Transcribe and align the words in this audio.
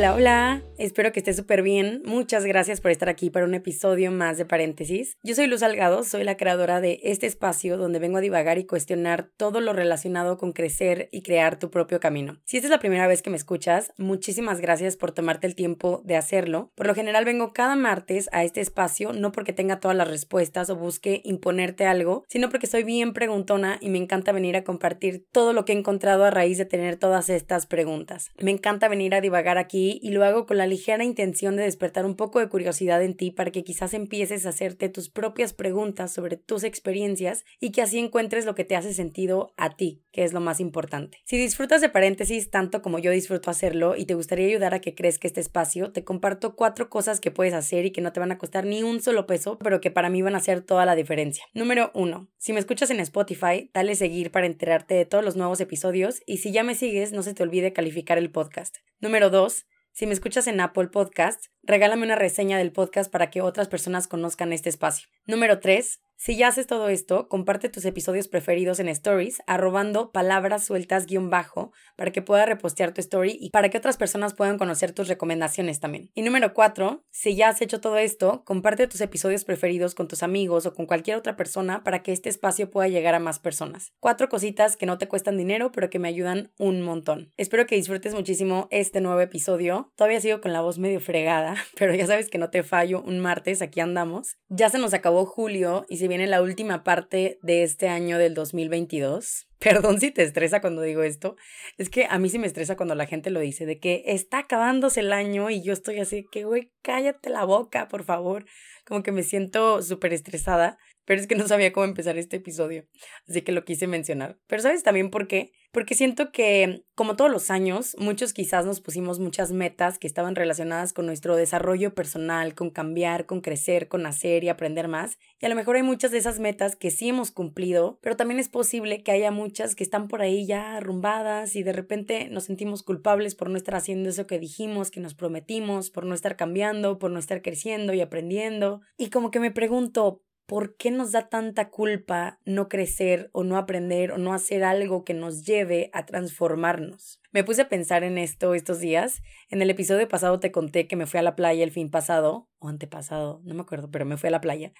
Hola, 0.00 0.14
hola. 0.14 0.69
Espero 0.80 1.12
que 1.12 1.20
esté 1.20 1.34
súper 1.34 1.60
bien. 1.60 2.00
Muchas 2.06 2.46
gracias 2.46 2.80
por 2.80 2.90
estar 2.90 3.10
aquí 3.10 3.28
para 3.28 3.44
un 3.44 3.52
episodio 3.52 4.10
más 4.10 4.38
de 4.38 4.46
paréntesis. 4.46 5.18
Yo 5.22 5.34
soy 5.34 5.46
Luz 5.46 5.60
Salgado, 5.60 6.04
soy 6.04 6.24
la 6.24 6.38
creadora 6.38 6.80
de 6.80 7.00
este 7.02 7.26
espacio 7.26 7.76
donde 7.76 7.98
vengo 7.98 8.16
a 8.16 8.22
divagar 8.22 8.56
y 8.56 8.64
cuestionar 8.64 9.28
todo 9.36 9.60
lo 9.60 9.74
relacionado 9.74 10.38
con 10.38 10.52
crecer 10.52 11.10
y 11.12 11.20
crear 11.20 11.58
tu 11.58 11.70
propio 11.70 12.00
camino. 12.00 12.40
Si 12.46 12.56
esta 12.56 12.68
es 12.68 12.70
la 12.70 12.78
primera 12.78 13.06
vez 13.06 13.20
que 13.20 13.28
me 13.28 13.36
escuchas, 13.36 13.92
muchísimas 13.98 14.62
gracias 14.62 14.96
por 14.96 15.12
tomarte 15.12 15.46
el 15.46 15.54
tiempo 15.54 16.00
de 16.06 16.16
hacerlo. 16.16 16.72
Por 16.76 16.86
lo 16.86 16.94
general 16.94 17.26
vengo 17.26 17.52
cada 17.52 17.76
martes 17.76 18.30
a 18.32 18.42
este 18.44 18.62
espacio 18.62 19.12
no 19.12 19.32
porque 19.32 19.52
tenga 19.52 19.80
todas 19.80 19.98
las 19.98 20.08
respuestas 20.08 20.70
o 20.70 20.76
busque 20.76 21.20
imponerte 21.26 21.84
algo, 21.84 22.24
sino 22.26 22.48
porque 22.48 22.66
soy 22.66 22.84
bien 22.84 23.12
preguntona 23.12 23.76
y 23.82 23.90
me 23.90 23.98
encanta 23.98 24.32
venir 24.32 24.56
a 24.56 24.64
compartir 24.64 25.26
todo 25.30 25.52
lo 25.52 25.66
que 25.66 25.74
he 25.74 25.78
encontrado 25.78 26.24
a 26.24 26.30
raíz 26.30 26.56
de 26.56 26.64
tener 26.64 26.96
todas 26.96 27.28
estas 27.28 27.66
preguntas. 27.66 28.30
Me 28.38 28.50
encanta 28.50 28.88
venir 28.88 29.14
a 29.14 29.20
divagar 29.20 29.58
aquí 29.58 30.00
y 30.02 30.12
lo 30.12 30.24
hago 30.24 30.46
con 30.46 30.56
la 30.56 30.69
ligera 30.70 31.04
intención 31.04 31.56
de 31.56 31.64
despertar 31.64 32.06
un 32.06 32.16
poco 32.16 32.40
de 32.40 32.48
curiosidad 32.48 33.02
en 33.02 33.14
ti 33.14 33.30
para 33.30 33.50
que 33.50 33.64
quizás 33.64 33.92
empieces 33.92 34.46
a 34.46 34.50
hacerte 34.50 34.88
tus 34.88 35.10
propias 35.10 35.52
preguntas 35.52 36.12
sobre 36.12 36.36
tus 36.36 36.64
experiencias 36.64 37.44
y 37.60 37.72
que 37.72 37.82
así 37.82 37.98
encuentres 37.98 38.46
lo 38.46 38.54
que 38.54 38.64
te 38.64 38.76
hace 38.76 38.94
sentido 38.94 39.52
a 39.56 39.76
ti, 39.76 40.02
que 40.12 40.24
es 40.24 40.32
lo 40.32 40.40
más 40.40 40.60
importante. 40.60 41.18
Si 41.24 41.36
disfrutas 41.36 41.80
de 41.80 41.90
paréntesis 41.90 42.50
tanto 42.50 42.80
como 42.80 42.98
yo 42.98 43.10
disfruto 43.10 43.50
hacerlo 43.50 43.96
y 43.96 44.06
te 44.06 44.14
gustaría 44.14 44.46
ayudar 44.46 44.72
a 44.72 44.80
que 44.80 44.94
crezca 44.94 45.28
este 45.28 45.40
espacio, 45.40 45.92
te 45.92 46.04
comparto 46.04 46.56
cuatro 46.56 46.88
cosas 46.88 47.20
que 47.20 47.30
puedes 47.30 47.54
hacer 47.54 47.84
y 47.84 47.90
que 47.90 48.00
no 48.00 48.12
te 48.12 48.20
van 48.20 48.32
a 48.32 48.38
costar 48.38 48.64
ni 48.64 48.82
un 48.82 49.02
solo 49.02 49.26
peso, 49.26 49.58
pero 49.58 49.80
que 49.80 49.90
para 49.90 50.08
mí 50.08 50.22
van 50.22 50.34
a 50.34 50.38
hacer 50.38 50.62
toda 50.62 50.86
la 50.86 50.94
diferencia. 50.94 51.44
Número 51.52 51.90
uno, 51.94 52.30
si 52.38 52.52
me 52.52 52.60
escuchas 52.60 52.90
en 52.90 53.00
Spotify, 53.00 53.70
dale 53.74 53.94
seguir 53.94 54.30
para 54.30 54.46
enterarte 54.46 54.94
de 54.94 55.04
todos 55.04 55.24
los 55.24 55.36
nuevos 55.36 55.60
episodios 55.60 56.22
y 56.26 56.38
si 56.38 56.52
ya 56.52 56.62
me 56.62 56.74
sigues, 56.74 57.12
no 57.12 57.22
se 57.22 57.34
te 57.34 57.42
olvide 57.42 57.72
calificar 57.72 58.18
el 58.18 58.30
podcast. 58.30 58.76
Número 59.00 59.30
dos, 59.30 59.66
si 59.92 60.06
me 60.06 60.12
escuchas 60.12 60.46
en 60.46 60.60
Apple 60.60 60.88
Podcast, 60.88 61.46
regálame 61.62 62.04
una 62.04 62.16
reseña 62.16 62.58
del 62.58 62.72
podcast 62.72 63.10
para 63.10 63.30
que 63.30 63.42
otras 63.42 63.68
personas 63.68 64.08
conozcan 64.08 64.52
este 64.52 64.68
espacio. 64.68 65.08
Número 65.26 65.60
3. 65.60 66.00
Si 66.22 66.36
ya 66.36 66.48
haces 66.48 66.66
todo 66.66 66.90
esto, 66.90 67.28
comparte 67.28 67.70
tus 67.70 67.86
episodios 67.86 68.28
preferidos 68.28 68.78
en 68.78 68.88
stories, 68.88 69.40
arrobando 69.46 70.12
palabras 70.12 70.66
sueltas 70.66 71.06
guion 71.06 71.30
bajo, 71.30 71.72
para 71.96 72.10
que 72.10 72.20
pueda 72.20 72.44
repostear 72.44 72.92
tu 72.92 73.00
story 73.00 73.38
y 73.40 73.48
para 73.48 73.70
que 73.70 73.78
otras 73.78 73.96
personas 73.96 74.34
puedan 74.34 74.58
conocer 74.58 74.92
tus 74.92 75.08
recomendaciones 75.08 75.80
también. 75.80 76.10
Y 76.12 76.20
número 76.20 76.52
cuatro, 76.52 77.06
si 77.10 77.36
ya 77.36 77.48
has 77.48 77.62
hecho 77.62 77.80
todo 77.80 77.96
esto, 77.96 78.44
comparte 78.44 78.86
tus 78.86 79.00
episodios 79.00 79.46
preferidos 79.46 79.94
con 79.94 80.08
tus 80.08 80.22
amigos 80.22 80.66
o 80.66 80.74
con 80.74 80.84
cualquier 80.84 81.16
otra 81.16 81.36
persona 81.36 81.82
para 81.84 82.02
que 82.02 82.12
este 82.12 82.28
espacio 82.28 82.70
pueda 82.70 82.88
llegar 82.88 83.14
a 83.14 83.18
más 83.18 83.38
personas. 83.38 83.94
Cuatro 83.98 84.28
cositas 84.28 84.76
que 84.76 84.84
no 84.84 84.98
te 84.98 85.08
cuestan 85.08 85.38
dinero, 85.38 85.72
pero 85.72 85.88
que 85.88 85.98
me 85.98 86.08
ayudan 86.08 86.52
un 86.58 86.82
montón. 86.82 87.32
Espero 87.38 87.64
que 87.64 87.76
disfrutes 87.76 88.12
muchísimo 88.12 88.68
este 88.70 89.00
nuevo 89.00 89.22
episodio. 89.22 89.90
Todavía 89.96 90.20
sigo 90.20 90.42
con 90.42 90.52
la 90.52 90.60
voz 90.60 90.78
medio 90.78 91.00
fregada, 91.00 91.54
pero 91.78 91.94
ya 91.94 92.06
sabes 92.06 92.28
que 92.28 92.36
no 92.36 92.50
te 92.50 92.62
fallo 92.62 93.00
un 93.00 93.20
martes, 93.20 93.62
aquí 93.62 93.80
andamos. 93.80 94.36
Ya 94.50 94.68
se 94.68 94.78
nos 94.78 94.92
acabó 94.92 95.24
julio 95.24 95.86
y 95.88 95.96
si 95.96 96.09
viene 96.10 96.26
la 96.26 96.42
última 96.42 96.84
parte 96.84 97.38
de 97.42 97.62
este 97.62 97.88
año 97.88 98.18
del 98.18 98.34
2022. 98.34 99.48
Perdón 99.58 100.00
si 100.00 100.10
te 100.10 100.22
estresa 100.22 100.60
cuando 100.60 100.82
digo 100.82 101.02
esto. 101.02 101.36
Es 101.78 101.88
que 101.88 102.06
a 102.08 102.18
mí 102.18 102.28
sí 102.28 102.38
me 102.38 102.46
estresa 102.46 102.76
cuando 102.76 102.94
la 102.94 103.06
gente 103.06 103.30
lo 103.30 103.40
dice, 103.40 103.64
de 103.64 103.78
que 103.78 104.02
está 104.06 104.40
acabándose 104.40 105.00
el 105.00 105.12
año 105.12 105.48
y 105.48 105.62
yo 105.62 105.72
estoy 105.72 106.00
así, 106.00 106.26
que 106.30 106.44
güey, 106.44 106.70
cállate 106.82 107.30
la 107.30 107.44
boca, 107.44 107.88
por 107.88 108.04
favor. 108.04 108.44
Como 108.84 109.02
que 109.02 109.12
me 109.12 109.22
siento 109.22 109.82
súper 109.82 110.12
estresada 110.12 110.78
pero 111.10 111.20
es 111.20 111.26
que 111.26 111.34
no 111.34 111.48
sabía 111.48 111.72
cómo 111.72 111.86
empezar 111.86 112.18
este 112.18 112.36
episodio, 112.36 112.86
así 113.28 113.42
que 113.42 113.50
lo 113.50 113.64
quise 113.64 113.88
mencionar. 113.88 114.38
Pero 114.46 114.62
¿sabes 114.62 114.84
también 114.84 115.10
por 115.10 115.26
qué? 115.26 115.50
Porque 115.72 115.94
siento 115.94 116.32
que, 116.32 116.84
como 116.96 117.14
todos 117.14 117.30
los 117.30 117.48
años, 117.48 117.94
muchos 117.98 118.32
quizás 118.32 118.66
nos 118.66 118.80
pusimos 118.80 119.20
muchas 119.20 119.52
metas 119.52 119.98
que 119.98 120.08
estaban 120.08 120.34
relacionadas 120.34 120.92
con 120.92 121.06
nuestro 121.06 121.36
desarrollo 121.36 121.94
personal, 121.94 122.54
con 122.54 122.70
cambiar, 122.70 123.26
con 123.26 123.40
crecer, 123.40 123.86
con 123.86 124.04
hacer 124.04 124.42
y 124.42 124.48
aprender 124.48 124.88
más. 124.88 125.18
Y 125.38 125.46
a 125.46 125.48
lo 125.48 125.54
mejor 125.54 125.76
hay 125.76 125.84
muchas 125.84 126.10
de 126.10 126.18
esas 126.18 126.40
metas 126.40 126.74
que 126.74 126.90
sí 126.90 127.10
hemos 127.10 127.30
cumplido, 127.30 128.00
pero 128.02 128.16
también 128.16 128.40
es 128.40 128.48
posible 128.48 129.04
que 129.04 129.12
haya 129.12 129.30
muchas 129.30 129.76
que 129.76 129.84
están 129.84 130.08
por 130.08 130.22
ahí 130.22 130.44
ya 130.44 130.76
arrumbadas 130.76 131.54
y 131.54 131.62
de 131.62 131.72
repente 131.72 132.28
nos 132.30 132.44
sentimos 132.44 132.82
culpables 132.82 133.36
por 133.36 133.48
no 133.48 133.56
estar 133.56 133.76
haciendo 133.76 134.08
eso 134.08 134.26
que 134.26 134.40
dijimos, 134.40 134.90
que 134.90 135.00
nos 135.00 135.14
prometimos, 135.14 135.90
por 135.90 136.04
no 136.04 136.14
estar 136.14 136.36
cambiando, 136.36 136.98
por 136.98 137.12
no 137.12 137.20
estar 137.20 137.42
creciendo 137.42 137.94
y 137.94 138.00
aprendiendo. 138.00 138.80
Y 138.98 139.10
como 139.10 139.30
que 139.30 139.38
me 139.38 139.52
pregunto, 139.52 140.24
¿por 140.50 140.74
qué 140.76 140.90
nos 140.90 141.12
da 141.12 141.28
tanta 141.28 141.70
culpa 141.70 142.40
no 142.44 142.68
crecer 142.68 143.30
o 143.32 143.44
no 143.44 143.56
aprender 143.56 144.10
o 144.10 144.18
no 144.18 144.34
hacer 144.34 144.64
algo 144.64 145.04
que 145.04 145.14
nos 145.14 145.46
lleve 145.46 145.90
a 145.92 146.06
transformarnos? 146.06 147.20
Me 147.30 147.44
puse 147.44 147.62
a 147.62 147.68
pensar 147.68 148.02
en 148.02 148.18
esto 148.18 148.54
estos 148.54 148.80
días. 148.80 149.22
En 149.48 149.62
el 149.62 149.70
episodio 149.70 150.08
pasado 150.08 150.40
te 150.40 150.50
conté 150.50 150.88
que 150.88 150.96
me 150.96 151.06
fui 151.06 151.20
a 151.20 151.22
la 151.22 151.36
playa 151.36 151.62
el 151.62 151.70
fin 151.70 151.88
pasado, 151.88 152.48
o 152.58 152.66
antepasado, 152.66 153.40
no 153.44 153.54
me 153.54 153.60
acuerdo, 153.60 153.92
pero 153.92 154.04
me 154.04 154.16
fui 154.16 154.26
a 154.26 154.32
la 154.32 154.40
playa. 154.40 154.72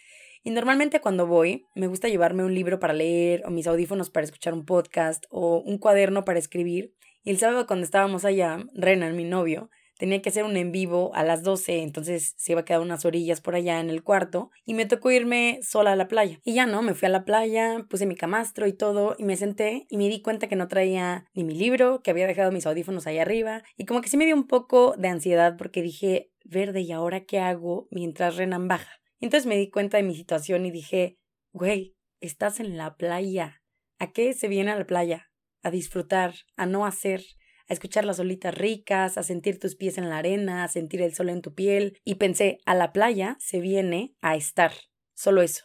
Y 0.42 0.50
normalmente 0.50 1.00
cuando 1.00 1.28
voy, 1.28 1.68
me 1.76 1.86
gusta 1.86 2.08
llevarme 2.08 2.42
un 2.42 2.52
libro 2.52 2.80
para 2.80 2.92
leer, 2.92 3.44
o 3.46 3.50
mis 3.50 3.68
audífonos 3.68 4.10
para 4.10 4.24
escuchar 4.24 4.54
un 4.54 4.64
podcast, 4.64 5.24
o 5.30 5.62
un 5.64 5.78
cuaderno 5.78 6.24
para 6.24 6.40
escribir. 6.40 6.96
Y 7.22 7.30
el 7.30 7.38
sábado 7.38 7.68
cuando 7.68 7.84
estábamos 7.84 8.24
allá, 8.24 8.58
Renan, 8.74 9.14
mi 9.14 9.22
novio, 9.22 9.70
tenía 10.00 10.22
que 10.22 10.30
hacer 10.30 10.44
un 10.44 10.56
en 10.56 10.72
vivo 10.72 11.14
a 11.14 11.22
las 11.22 11.42
12, 11.42 11.82
entonces 11.82 12.32
se 12.38 12.52
iba 12.52 12.62
a 12.62 12.64
quedar 12.64 12.80
unas 12.80 13.04
orillas 13.04 13.42
por 13.42 13.54
allá 13.54 13.80
en 13.80 13.90
el 13.90 14.02
cuarto 14.02 14.50
y 14.64 14.72
me 14.72 14.86
tocó 14.86 15.10
irme 15.10 15.60
sola 15.62 15.92
a 15.92 15.96
la 15.96 16.08
playa. 16.08 16.40
Y 16.42 16.54
ya 16.54 16.64
no, 16.64 16.80
me 16.80 16.94
fui 16.94 17.04
a 17.04 17.10
la 17.10 17.26
playa, 17.26 17.84
puse 17.86 18.06
mi 18.06 18.16
camastro 18.16 18.66
y 18.66 18.72
todo 18.72 19.14
y 19.18 19.24
me 19.24 19.36
senté 19.36 19.86
y 19.90 19.98
me 19.98 20.08
di 20.08 20.22
cuenta 20.22 20.48
que 20.48 20.56
no 20.56 20.68
traía 20.68 21.26
ni 21.34 21.44
mi 21.44 21.54
libro, 21.54 22.00
que 22.02 22.10
había 22.10 22.26
dejado 22.26 22.50
mis 22.50 22.64
audífonos 22.64 23.06
ahí 23.06 23.18
arriba 23.18 23.62
y 23.76 23.84
como 23.84 24.00
que 24.00 24.08
sí 24.08 24.16
me 24.16 24.24
dio 24.24 24.34
un 24.34 24.46
poco 24.46 24.94
de 24.96 25.08
ansiedad 25.08 25.58
porque 25.58 25.82
dije, 25.82 26.32
verde, 26.44 26.80
¿y 26.80 26.92
ahora 26.92 27.26
qué 27.26 27.38
hago 27.38 27.86
mientras 27.90 28.36
Renan 28.36 28.68
baja? 28.68 29.02
Y 29.18 29.26
entonces 29.26 29.46
me 29.46 29.58
di 29.58 29.68
cuenta 29.68 29.98
de 29.98 30.02
mi 30.02 30.14
situación 30.14 30.64
y 30.64 30.70
dije, 30.70 31.18
güey, 31.52 31.94
estás 32.20 32.58
en 32.58 32.78
la 32.78 32.96
playa. 32.96 33.62
¿A 33.98 34.12
qué 34.12 34.32
se 34.32 34.48
viene 34.48 34.70
a 34.70 34.78
la 34.78 34.86
playa? 34.86 35.30
A 35.62 35.70
disfrutar, 35.70 36.32
a 36.56 36.64
no 36.64 36.86
hacer, 36.86 37.22
a 37.70 37.72
escuchar 37.72 38.04
las 38.04 38.18
olitas 38.18 38.54
ricas, 38.54 39.16
a 39.16 39.22
sentir 39.22 39.60
tus 39.60 39.76
pies 39.76 39.96
en 39.96 40.10
la 40.10 40.18
arena, 40.18 40.64
a 40.64 40.68
sentir 40.68 41.00
el 41.02 41.14
sol 41.14 41.30
en 41.30 41.40
tu 41.40 41.54
piel. 41.54 41.96
Y 42.04 42.16
pensé, 42.16 42.58
a 42.66 42.74
la 42.74 42.92
playa 42.92 43.36
se 43.38 43.60
viene 43.60 44.14
a 44.20 44.34
estar. 44.34 44.72
Solo 45.14 45.40
eso. 45.40 45.64